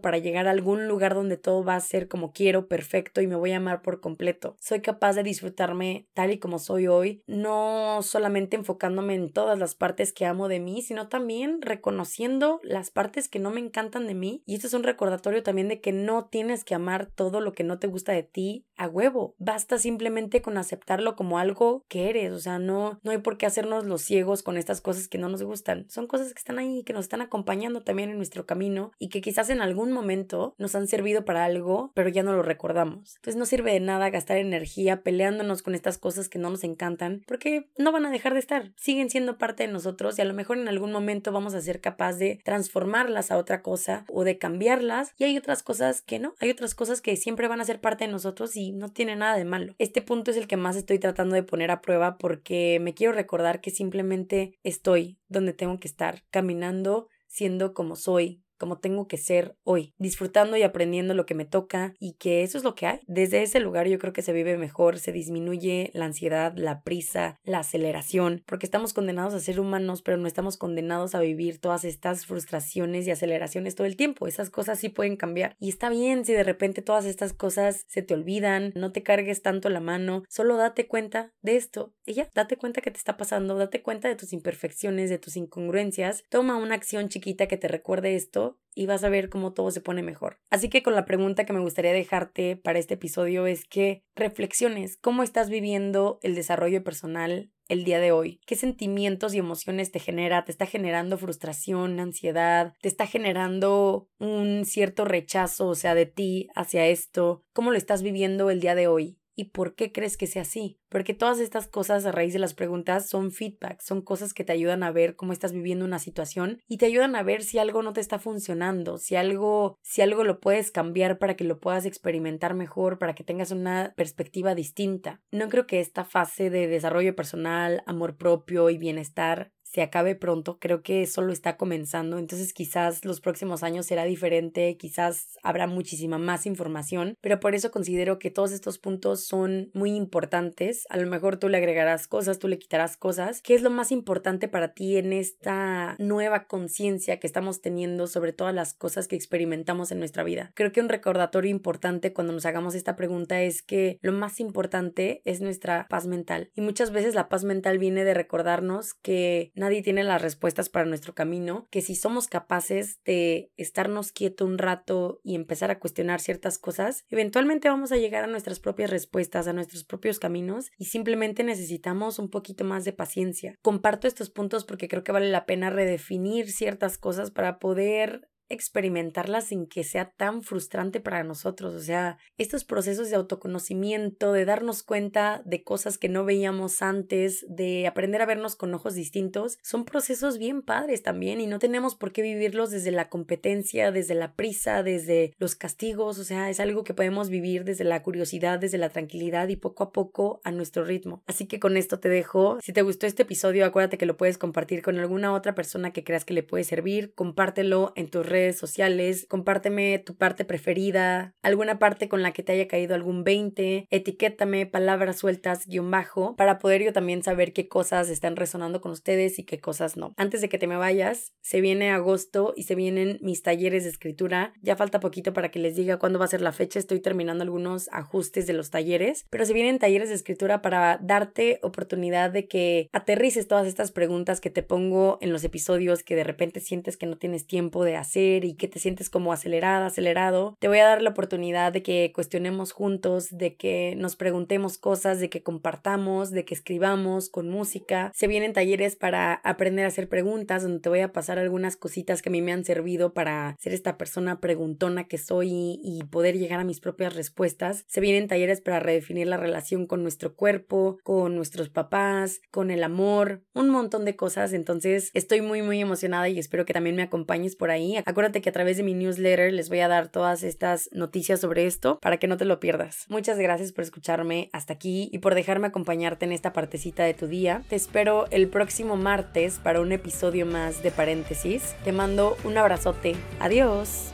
para 0.00 0.18
llegar 0.18 0.48
a 0.48 0.50
algún 0.50 0.88
lugar 0.88 1.14
donde 1.14 1.36
todo 1.36 1.64
va 1.64 1.76
a 1.76 1.80
ser 1.80 2.08
como 2.08 2.32
quiero, 2.32 2.66
perfecto 2.68 3.20
y 3.20 3.26
me 3.26 3.36
voy 3.36 3.52
a 3.52 3.58
amar 3.58 3.82
por 3.82 4.00
completo. 4.00 4.56
Soy 4.60 4.80
capaz 4.80 5.14
de 5.14 5.22
disfrutarme 5.22 6.06
tal 6.14 6.32
y 6.32 6.38
como 6.38 6.58
soy 6.58 6.86
hoy, 6.86 7.22
no 7.26 8.00
solamente 8.02 8.56
enfocándome 8.56 9.14
en 9.14 9.32
todas 9.32 9.58
las 9.58 9.74
partes 9.74 10.12
que 10.12 10.26
amo 10.26 10.48
de 10.48 10.60
mí, 10.60 10.82
sino 10.82 11.08
también 11.08 11.62
reconociendo 11.62 12.60
las 12.62 12.90
partes 12.90 13.28
que 13.28 13.38
no 13.38 13.50
me 13.50 13.60
encantan 13.60 14.06
de 14.06 14.14
mí. 14.14 14.42
Y 14.46 14.54
esto 14.54 14.66
es 14.66 14.74
un 14.74 14.82
recordatorio 14.82 15.42
también 15.42 15.68
de 15.68 15.80
que 15.80 15.92
no 15.92 16.24
tienes 16.24 16.64
que 16.64 16.74
amar 16.74 17.06
todo 17.06 17.40
lo 17.40 17.52
que 17.52 17.64
no 17.64 17.78
te 17.78 17.86
gusta 17.86 18.12
de 18.12 18.22
ti 18.22 18.66
a 18.80 18.88
huevo. 18.88 19.34
Basta 19.38 19.78
simplemente 19.78 20.40
con 20.40 20.56
aceptarlo 20.56 21.14
como 21.14 21.38
algo 21.38 21.84
que 21.88 22.08
eres. 22.08 22.32
O 22.32 22.38
sea, 22.38 22.58
no, 22.58 22.98
no 23.02 23.10
hay 23.10 23.18
por 23.18 23.36
qué 23.36 23.44
hacernos 23.44 23.84
los 23.84 24.00
ciegos 24.00 24.42
con 24.42 24.56
estas 24.56 24.80
cosas 24.80 25.06
que 25.06 25.18
no 25.18 25.28
nos 25.28 25.42
gustan. 25.42 25.84
Son 25.90 26.06
cosas 26.06 26.32
que 26.32 26.38
están 26.38 26.58
ahí, 26.58 26.82
que 26.82 26.94
nos 26.94 27.04
están 27.04 27.20
acompañando 27.20 27.82
también 27.82 28.08
en 28.08 28.16
nuestro 28.16 28.46
camino 28.46 28.92
y 28.98 29.10
que 29.10 29.20
quizás 29.20 29.50
en 29.50 29.60
algún 29.60 29.92
momento 29.92 30.54
nos 30.56 30.74
han 30.74 30.86
servido 30.86 31.26
para 31.26 31.44
algo, 31.44 31.92
pero 31.94 32.08
ya 32.08 32.22
no 32.22 32.32
lo 32.32 32.42
recordamos. 32.42 33.16
Entonces 33.16 33.36
no 33.36 33.44
sirve 33.44 33.72
de 33.72 33.80
nada 33.80 34.08
gastar 34.08 34.38
energía 34.38 35.02
peleándonos 35.02 35.60
con 35.60 35.74
estas 35.74 35.98
cosas 35.98 36.30
que 36.30 36.38
no 36.38 36.48
nos 36.48 36.64
encantan, 36.64 37.22
porque 37.26 37.68
no 37.76 37.92
van 37.92 38.06
a 38.06 38.10
dejar 38.10 38.32
de 38.32 38.40
estar. 38.40 38.72
Siguen 38.76 39.10
siendo 39.10 39.36
parte 39.36 39.66
de 39.66 39.72
nosotros 39.72 40.18
y 40.18 40.22
a 40.22 40.24
lo 40.24 40.32
mejor 40.32 40.56
en 40.56 40.68
algún 40.68 40.90
momento 40.90 41.32
vamos 41.32 41.52
a 41.52 41.60
ser 41.60 41.82
capaz 41.82 42.14
de 42.14 42.40
transformarlas 42.44 43.30
a 43.30 43.36
otra 43.36 43.60
cosa 43.60 44.06
o 44.08 44.24
de 44.24 44.38
cambiarlas. 44.38 45.12
Y 45.18 45.24
hay 45.24 45.36
otras 45.36 45.62
cosas 45.62 46.00
que 46.00 46.18
no. 46.18 46.34
Hay 46.40 46.48
otras 46.48 46.74
cosas 46.74 47.02
que 47.02 47.16
siempre 47.16 47.46
van 47.46 47.60
a 47.60 47.66
ser 47.66 47.82
parte 47.82 48.06
de 48.06 48.10
nosotros 48.12 48.56
y 48.56 48.69
no 48.72 48.88
tiene 48.88 49.16
nada 49.16 49.36
de 49.36 49.44
malo. 49.44 49.74
Este 49.78 50.02
punto 50.02 50.30
es 50.30 50.36
el 50.36 50.46
que 50.46 50.56
más 50.56 50.76
estoy 50.76 50.98
tratando 50.98 51.34
de 51.34 51.42
poner 51.42 51.70
a 51.70 51.80
prueba 51.80 52.18
porque 52.18 52.78
me 52.80 52.94
quiero 52.94 53.12
recordar 53.12 53.60
que 53.60 53.70
simplemente 53.70 54.58
estoy 54.62 55.18
donde 55.28 55.52
tengo 55.52 55.78
que 55.78 55.88
estar, 55.88 56.24
caminando, 56.30 57.08
siendo 57.26 57.74
como 57.74 57.96
soy, 57.96 58.42
como 58.60 58.78
tengo 58.78 59.08
que 59.08 59.16
ser 59.16 59.56
hoy, 59.64 59.94
disfrutando 59.96 60.56
y 60.56 60.62
aprendiendo 60.62 61.14
lo 61.14 61.24
que 61.24 61.34
me 61.34 61.46
toca 61.46 61.94
y 61.98 62.12
que 62.12 62.42
eso 62.42 62.58
es 62.58 62.62
lo 62.62 62.74
que 62.74 62.86
hay. 62.86 63.00
Desde 63.06 63.42
ese 63.42 63.58
lugar 63.58 63.88
yo 63.88 63.98
creo 63.98 64.12
que 64.12 64.22
se 64.22 64.34
vive 64.34 64.58
mejor, 64.58 64.98
se 64.98 65.12
disminuye 65.12 65.90
la 65.94 66.04
ansiedad, 66.04 66.52
la 66.56 66.82
prisa, 66.82 67.40
la 67.42 67.60
aceleración, 67.60 68.42
porque 68.46 68.66
estamos 68.66 68.92
condenados 68.92 69.32
a 69.32 69.40
ser 69.40 69.58
humanos, 69.58 70.02
pero 70.02 70.18
no 70.18 70.28
estamos 70.28 70.58
condenados 70.58 71.14
a 71.14 71.20
vivir 71.20 71.58
todas 71.58 71.84
estas 71.84 72.26
frustraciones 72.26 73.06
y 73.06 73.10
aceleraciones 73.10 73.74
todo 73.74 73.86
el 73.86 73.96
tiempo. 73.96 74.26
Esas 74.26 74.50
cosas 74.50 74.78
sí 74.78 74.90
pueden 74.90 75.16
cambiar 75.16 75.56
y 75.58 75.70
está 75.70 75.88
bien 75.88 76.26
si 76.26 76.34
de 76.34 76.44
repente 76.44 76.82
todas 76.82 77.06
estas 77.06 77.32
cosas 77.32 77.86
se 77.88 78.02
te 78.02 78.12
olvidan, 78.12 78.72
no 78.76 78.92
te 78.92 79.02
cargues 79.02 79.40
tanto 79.40 79.70
la 79.70 79.80
mano, 79.80 80.22
solo 80.28 80.56
date 80.56 80.86
cuenta 80.86 81.32
de 81.40 81.56
esto 81.56 81.94
y 82.04 82.12
ya, 82.12 82.28
date 82.34 82.58
cuenta 82.58 82.82
que 82.82 82.90
te 82.90 82.98
está 82.98 83.16
pasando, 83.16 83.56
date 83.56 83.82
cuenta 83.82 84.08
de 84.08 84.16
tus 84.16 84.34
imperfecciones, 84.34 85.08
de 85.08 85.18
tus 85.18 85.38
incongruencias, 85.38 86.24
toma 86.28 86.58
una 86.58 86.74
acción 86.74 87.08
chiquita 87.08 87.46
que 87.46 87.56
te 87.56 87.66
recuerde 87.66 88.16
esto 88.16 88.49
y 88.74 88.86
vas 88.86 89.04
a 89.04 89.08
ver 89.08 89.28
cómo 89.28 89.52
todo 89.52 89.70
se 89.70 89.80
pone 89.80 90.02
mejor. 90.02 90.38
Así 90.50 90.68
que 90.68 90.82
con 90.82 90.94
la 90.94 91.04
pregunta 91.04 91.44
que 91.44 91.52
me 91.52 91.60
gustaría 91.60 91.92
dejarte 91.92 92.56
para 92.56 92.78
este 92.78 92.94
episodio 92.94 93.46
es 93.46 93.64
que 93.64 94.04
reflexiones 94.14 94.96
cómo 94.96 95.22
estás 95.22 95.50
viviendo 95.50 96.18
el 96.22 96.34
desarrollo 96.34 96.82
personal 96.84 97.50
el 97.70 97.84
día 97.84 98.00
de 98.00 98.10
hoy? 98.10 98.40
¿Qué 98.46 98.56
sentimientos 98.56 99.32
y 99.32 99.38
emociones 99.38 99.92
te 99.92 100.00
genera? 100.00 100.44
¿Te 100.44 100.50
está 100.50 100.66
generando 100.66 101.16
frustración, 101.16 102.00
ansiedad? 102.00 102.74
¿Te 102.82 102.88
está 102.88 103.06
generando 103.06 104.08
un 104.18 104.64
cierto 104.64 105.04
rechazo, 105.04 105.68
o 105.68 105.74
sea, 105.76 105.94
de 105.94 106.06
ti 106.06 106.48
hacia 106.56 106.86
esto? 106.88 107.44
¿Cómo 107.52 107.70
lo 107.70 107.78
estás 107.78 108.02
viviendo 108.02 108.50
el 108.50 108.60
día 108.60 108.74
de 108.74 108.88
hoy? 108.88 109.19
¿Y 109.34 109.50
por 109.50 109.74
qué 109.74 109.92
crees 109.92 110.16
que 110.16 110.26
sea 110.26 110.42
así? 110.42 110.78
Porque 110.88 111.14
todas 111.14 111.38
estas 111.38 111.68
cosas 111.68 112.04
a 112.04 112.12
raíz 112.12 112.32
de 112.32 112.38
las 112.38 112.54
preguntas 112.54 113.08
son 113.08 113.30
feedback, 113.30 113.80
son 113.80 114.02
cosas 114.02 114.34
que 114.34 114.44
te 114.44 114.52
ayudan 114.52 114.82
a 114.82 114.90
ver 114.90 115.16
cómo 115.16 115.32
estás 115.32 115.52
viviendo 115.52 115.84
una 115.84 115.98
situación 115.98 116.60
y 116.68 116.78
te 116.78 116.86
ayudan 116.86 117.14
a 117.14 117.22
ver 117.22 117.42
si 117.42 117.58
algo 117.58 117.82
no 117.82 117.92
te 117.92 118.00
está 118.00 118.18
funcionando, 118.18 118.98
si 118.98 119.16
algo, 119.16 119.78
si 119.82 120.02
algo 120.02 120.24
lo 120.24 120.40
puedes 120.40 120.70
cambiar 120.70 121.18
para 121.18 121.36
que 121.36 121.44
lo 121.44 121.60
puedas 121.60 121.86
experimentar 121.86 122.54
mejor, 122.54 122.98
para 122.98 123.14
que 123.14 123.24
tengas 123.24 123.50
una 123.50 123.94
perspectiva 123.96 124.54
distinta. 124.54 125.20
No 125.30 125.48
creo 125.48 125.66
que 125.66 125.80
esta 125.80 126.04
fase 126.04 126.50
de 126.50 126.66
desarrollo 126.66 127.14
personal, 127.14 127.82
amor 127.86 128.16
propio 128.16 128.70
y 128.70 128.78
bienestar 128.78 129.52
se 129.72 129.82
acabe 129.82 130.16
pronto, 130.16 130.58
creo 130.58 130.82
que 130.82 131.06
solo 131.06 131.32
está 131.32 131.56
comenzando, 131.56 132.18
entonces 132.18 132.52
quizás 132.52 133.04
los 133.04 133.20
próximos 133.20 133.62
años 133.62 133.86
será 133.86 134.04
diferente, 134.04 134.76
quizás 134.76 135.38
habrá 135.44 135.68
muchísima 135.68 136.18
más 136.18 136.44
información, 136.44 137.14
pero 137.20 137.38
por 137.38 137.54
eso 137.54 137.70
considero 137.70 138.18
que 138.18 138.32
todos 138.32 138.50
estos 138.50 138.78
puntos 138.78 139.24
son 139.24 139.70
muy 139.72 139.94
importantes, 139.94 140.86
a 140.90 140.96
lo 140.96 141.08
mejor 141.08 141.36
tú 141.36 141.48
le 141.48 141.58
agregarás 141.58 142.08
cosas, 142.08 142.40
tú 142.40 142.48
le 142.48 142.58
quitarás 142.58 142.96
cosas, 142.96 143.42
¿qué 143.42 143.54
es 143.54 143.62
lo 143.62 143.70
más 143.70 143.92
importante 143.92 144.48
para 144.48 144.74
ti 144.74 144.96
en 144.96 145.12
esta 145.12 145.94
nueva 145.98 146.48
conciencia 146.48 147.20
que 147.20 147.28
estamos 147.28 147.60
teniendo 147.60 148.08
sobre 148.08 148.32
todas 148.32 148.54
las 148.54 148.74
cosas 148.74 149.06
que 149.06 149.14
experimentamos 149.14 149.92
en 149.92 150.00
nuestra 150.00 150.24
vida? 150.24 150.50
Creo 150.54 150.72
que 150.72 150.80
un 150.80 150.88
recordatorio 150.88 151.50
importante 151.50 152.12
cuando 152.12 152.32
nos 152.32 152.44
hagamos 152.44 152.74
esta 152.74 152.96
pregunta 152.96 153.40
es 153.42 153.62
que 153.62 153.98
lo 154.02 154.12
más 154.12 154.40
importante 154.40 155.22
es 155.24 155.40
nuestra 155.40 155.86
paz 155.88 156.06
mental. 156.06 156.50
Y 156.56 156.60
muchas 156.60 156.90
veces 156.90 157.14
la 157.14 157.28
paz 157.28 157.44
mental 157.44 157.78
viene 157.78 158.04
de 158.04 158.14
recordarnos 158.14 158.94
que 158.94 159.52
nadie 159.60 159.82
tiene 159.82 160.02
las 160.02 160.20
respuestas 160.20 160.68
para 160.68 160.86
nuestro 160.86 161.14
camino, 161.14 161.68
que 161.70 161.82
si 161.82 161.94
somos 161.94 162.26
capaces 162.26 163.00
de 163.04 163.52
estarnos 163.56 164.10
quieto 164.10 164.44
un 164.44 164.58
rato 164.58 165.20
y 165.22 165.34
empezar 165.34 165.70
a 165.70 165.78
cuestionar 165.78 166.20
ciertas 166.20 166.58
cosas, 166.58 167.04
eventualmente 167.10 167.68
vamos 167.68 167.92
a 167.92 167.96
llegar 167.96 168.24
a 168.24 168.26
nuestras 168.26 168.58
propias 168.58 168.90
respuestas, 168.90 169.46
a 169.46 169.52
nuestros 169.52 169.84
propios 169.84 170.18
caminos 170.18 170.70
y 170.78 170.86
simplemente 170.86 171.44
necesitamos 171.44 172.18
un 172.18 172.30
poquito 172.30 172.64
más 172.64 172.84
de 172.84 172.92
paciencia. 172.92 173.54
Comparto 173.62 174.08
estos 174.08 174.30
puntos 174.30 174.64
porque 174.64 174.88
creo 174.88 175.04
que 175.04 175.12
vale 175.12 175.30
la 175.30 175.46
pena 175.46 175.70
redefinir 175.70 176.50
ciertas 176.50 176.98
cosas 176.98 177.30
para 177.30 177.58
poder 177.58 178.28
experimentarla 178.50 179.40
sin 179.40 179.66
que 179.66 179.84
sea 179.84 180.10
tan 180.10 180.42
frustrante 180.42 181.00
para 181.00 181.24
nosotros. 181.24 181.74
O 181.74 181.80
sea, 181.80 182.18
estos 182.36 182.64
procesos 182.64 183.08
de 183.08 183.16
autoconocimiento, 183.16 184.32
de 184.32 184.44
darnos 184.44 184.82
cuenta 184.82 185.40
de 185.46 185.62
cosas 185.62 185.96
que 185.96 186.08
no 186.08 186.24
veíamos 186.24 186.82
antes, 186.82 187.46
de 187.48 187.86
aprender 187.86 188.20
a 188.20 188.26
vernos 188.26 188.56
con 188.56 188.74
ojos 188.74 188.94
distintos, 188.94 189.58
son 189.62 189.84
procesos 189.84 190.36
bien 190.36 190.62
padres 190.62 191.02
también 191.02 191.40
y 191.40 191.46
no 191.46 191.58
tenemos 191.60 191.94
por 191.94 192.12
qué 192.12 192.22
vivirlos 192.22 192.70
desde 192.70 192.90
la 192.90 193.08
competencia, 193.08 193.92
desde 193.92 194.14
la 194.14 194.34
prisa, 194.34 194.82
desde 194.82 195.32
los 195.38 195.54
castigos. 195.54 196.18
O 196.18 196.24
sea, 196.24 196.50
es 196.50 196.58
algo 196.60 196.82
que 196.84 196.92
podemos 196.92 197.30
vivir 197.30 197.64
desde 197.64 197.84
la 197.84 198.02
curiosidad, 198.02 198.58
desde 198.58 198.78
la 198.78 198.90
tranquilidad 198.90 199.48
y 199.48 199.56
poco 199.56 199.84
a 199.84 199.92
poco 199.92 200.40
a 200.42 200.50
nuestro 200.50 200.84
ritmo. 200.84 201.22
Así 201.26 201.46
que 201.46 201.60
con 201.60 201.76
esto 201.76 202.00
te 202.00 202.08
dejo. 202.08 202.58
Si 202.60 202.72
te 202.72 202.82
gustó 202.82 203.06
este 203.06 203.22
episodio, 203.22 203.64
acuérdate 203.64 203.96
que 203.96 204.06
lo 204.06 204.16
puedes 204.16 204.38
compartir 204.38 204.82
con 204.82 204.98
alguna 204.98 205.32
otra 205.32 205.54
persona 205.54 205.92
que 205.92 206.02
creas 206.02 206.24
que 206.24 206.34
le 206.34 206.42
puede 206.42 206.64
servir. 206.64 207.14
Compártelo 207.14 207.92
en 207.94 208.10
tus 208.10 208.26
redes 208.26 208.39
sociales, 208.52 209.26
compárteme 209.28 209.98
tu 209.98 210.16
parte 210.16 210.44
preferida, 210.44 211.34
alguna 211.42 211.78
parte 211.78 212.08
con 212.08 212.22
la 212.22 212.32
que 212.32 212.42
te 212.42 212.52
haya 212.52 212.68
caído 212.68 212.94
algún 212.94 213.24
20, 213.24 213.86
etiquétame 213.90 214.66
palabras 214.66 215.18
sueltas 215.18 215.66
guion 215.66 215.90
bajo 215.90 216.36
para 216.36 216.58
poder 216.58 216.82
yo 216.82 216.92
también 216.92 217.22
saber 217.22 217.52
qué 217.52 217.68
cosas 217.68 218.08
están 218.08 218.36
resonando 218.36 218.80
con 218.80 218.92
ustedes 218.92 219.38
y 219.38 219.44
qué 219.44 219.60
cosas 219.60 219.96
no. 219.96 220.14
Antes 220.16 220.40
de 220.40 220.48
que 220.48 220.58
te 220.58 220.66
me 220.66 220.76
vayas, 220.76 221.32
se 221.40 221.60
viene 221.60 221.90
agosto 221.90 222.54
y 222.56 222.64
se 222.64 222.74
vienen 222.74 223.18
mis 223.22 223.42
talleres 223.42 223.84
de 223.84 223.90
escritura. 223.90 224.52
Ya 224.62 224.76
falta 224.76 225.00
poquito 225.00 225.32
para 225.32 225.50
que 225.50 225.58
les 225.58 225.76
diga 225.76 225.98
cuándo 225.98 226.18
va 226.18 226.24
a 226.24 226.28
ser 226.28 226.40
la 226.40 226.52
fecha, 226.52 226.78
estoy 226.78 227.00
terminando 227.00 227.42
algunos 227.42 227.88
ajustes 227.92 228.46
de 228.46 228.52
los 228.52 228.70
talleres, 228.70 229.26
pero 229.30 229.44
se 229.44 229.52
vienen 229.52 229.78
talleres 229.78 230.08
de 230.08 230.14
escritura 230.14 230.62
para 230.62 230.98
darte 231.02 231.58
oportunidad 231.62 232.30
de 232.30 232.48
que 232.48 232.88
aterrices 232.92 233.48
todas 233.48 233.66
estas 233.66 233.92
preguntas 233.92 234.40
que 234.40 234.50
te 234.50 234.62
pongo 234.62 235.18
en 235.20 235.32
los 235.32 235.44
episodios 235.44 236.02
que 236.02 236.16
de 236.16 236.24
repente 236.24 236.60
sientes 236.60 236.96
que 236.96 237.06
no 237.06 237.16
tienes 237.16 237.46
tiempo 237.46 237.84
de 237.84 237.96
hacer 237.96 238.29
y 238.38 238.54
que 238.54 238.68
te 238.68 238.78
sientes 238.78 239.10
como 239.10 239.32
acelerada, 239.32 239.86
acelerado, 239.86 240.56
te 240.58 240.68
voy 240.68 240.78
a 240.78 240.86
dar 240.86 241.02
la 241.02 241.10
oportunidad 241.10 241.72
de 241.72 241.82
que 241.82 242.12
cuestionemos 242.14 242.72
juntos, 242.72 243.28
de 243.30 243.56
que 243.56 243.94
nos 243.96 244.16
preguntemos 244.16 244.78
cosas, 244.78 245.20
de 245.20 245.28
que 245.28 245.42
compartamos, 245.42 246.30
de 246.30 246.44
que 246.44 246.54
escribamos 246.54 247.28
con 247.28 247.48
música. 247.48 248.12
Se 248.14 248.26
vienen 248.26 248.52
talleres 248.52 248.96
para 248.96 249.34
aprender 249.34 249.84
a 249.84 249.88
hacer 249.88 250.08
preguntas, 250.08 250.62
donde 250.62 250.80
te 250.80 250.88
voy 250.88 251.00
a 251.00 251.12
pasar 251.12 251.38
algunas 251.38 251.76
cositas 251.76 252.22
que 252.22 252.28
a 252.28 252.32
mí 252.32 252.42
me 252.42 252.52
han 252.52 252.64
servido 252.64 253.12
para 253.12 253.56
ser 253.58 253.72
esta 253.72 253.96
persona 253.96 254.40
preguntona 254.40 255.04
que 255.04 255.18
soy 255.18 255.80
y 255.82 256.02
poder 256.10 256.38
llegar 256.38 256.60
a 256.60 256.64
mis 256.64 256.80
propias 256.80 257.14
respuestas. 257.14 257.84
Se 257.88 258.00
vienen 258.00 258.28
talleres 258.28 258.60
para 258.60 258.80
redefinir 258.80 259.26
la 259.26 259.36
relación 259.36 259.86
con 259.86 260.02
nuestro 260.02 260.34
cuerpo, 260.34 260.98
con 261.02 261.36
nuestros 261.36 261.68
papás, 261.68 262.40
con 262.50 262.70
el 262.70 262.82
amor, 262.82 263.42
un 263.54 263.70
montón 263.70 264.04
de 264.04 264.16
cosas. 264.16 264.52
Entonces 264.52 265.10
estoy 265.14 265.40
muy 265.40 265.62
muy 265.62 265.80
emocionada 265.80 266.28
y 266.28 266.38
espero 266.38 266.64
que 266.64 266.72
también 266.72 266.96
me 266.96 267.02
acompañes 267.02 267.56
por 267.56 267.70
ahí. 267.70 267.96
Acuérdate 268.20 268.42
que 268.42 268.50
a 268.50 268.52
través 268.52 268.76
de 268.76 268.82
mi 268.82 268.92
newsletter 268.92 269.50
les 269.50 269.70
voy 269.70 269.80
a 269.80 269.88
dar 269.88 270.08
todas 270.08 270.42
estas 270.42 270.90
noticias 270.92 271.40
sobre 271.40 271.64
esto 271.64 271.98
para 272.02 272.18
que 272.18 272.28
no 272.28 272.36
te 272.36 272.44
lo 272.44 272.60
pierdas. 272.60 273.06
Muchas 273.08 273.38
gracias 273.38 273.72
por 273.72 273.82
escucharme 273.82 274.50
hasta 274.52 274.74
aquí 274.74 275.08
y 275.10 275.20
por 275.20 275.34
dejarme 275.34 275.68
acompañarte 275.68 276.26
en 276.26 276.32
esta 276.32 276.52
partecita 276.52 277.02
de 277.04 277.14
tu 277.14 277.28
día. 277.28 277.62
Te 277.70 277.76
espero 277.76 278.26
el 278.30 278.48
próximo 278.48 278.96
martes 278.96 279.58
para 279.58 279.80
un 279.80 279.90
episodio 279.90 280.44
más 280.44 280.82
de 280.82 280.90
paréntesis. 280.90 281.74
Te 281.82 281.92
mando 281.92 282.36
un 282.44 282.58
abrazote. 282.58 283.16
Adiós. 283.38 284.12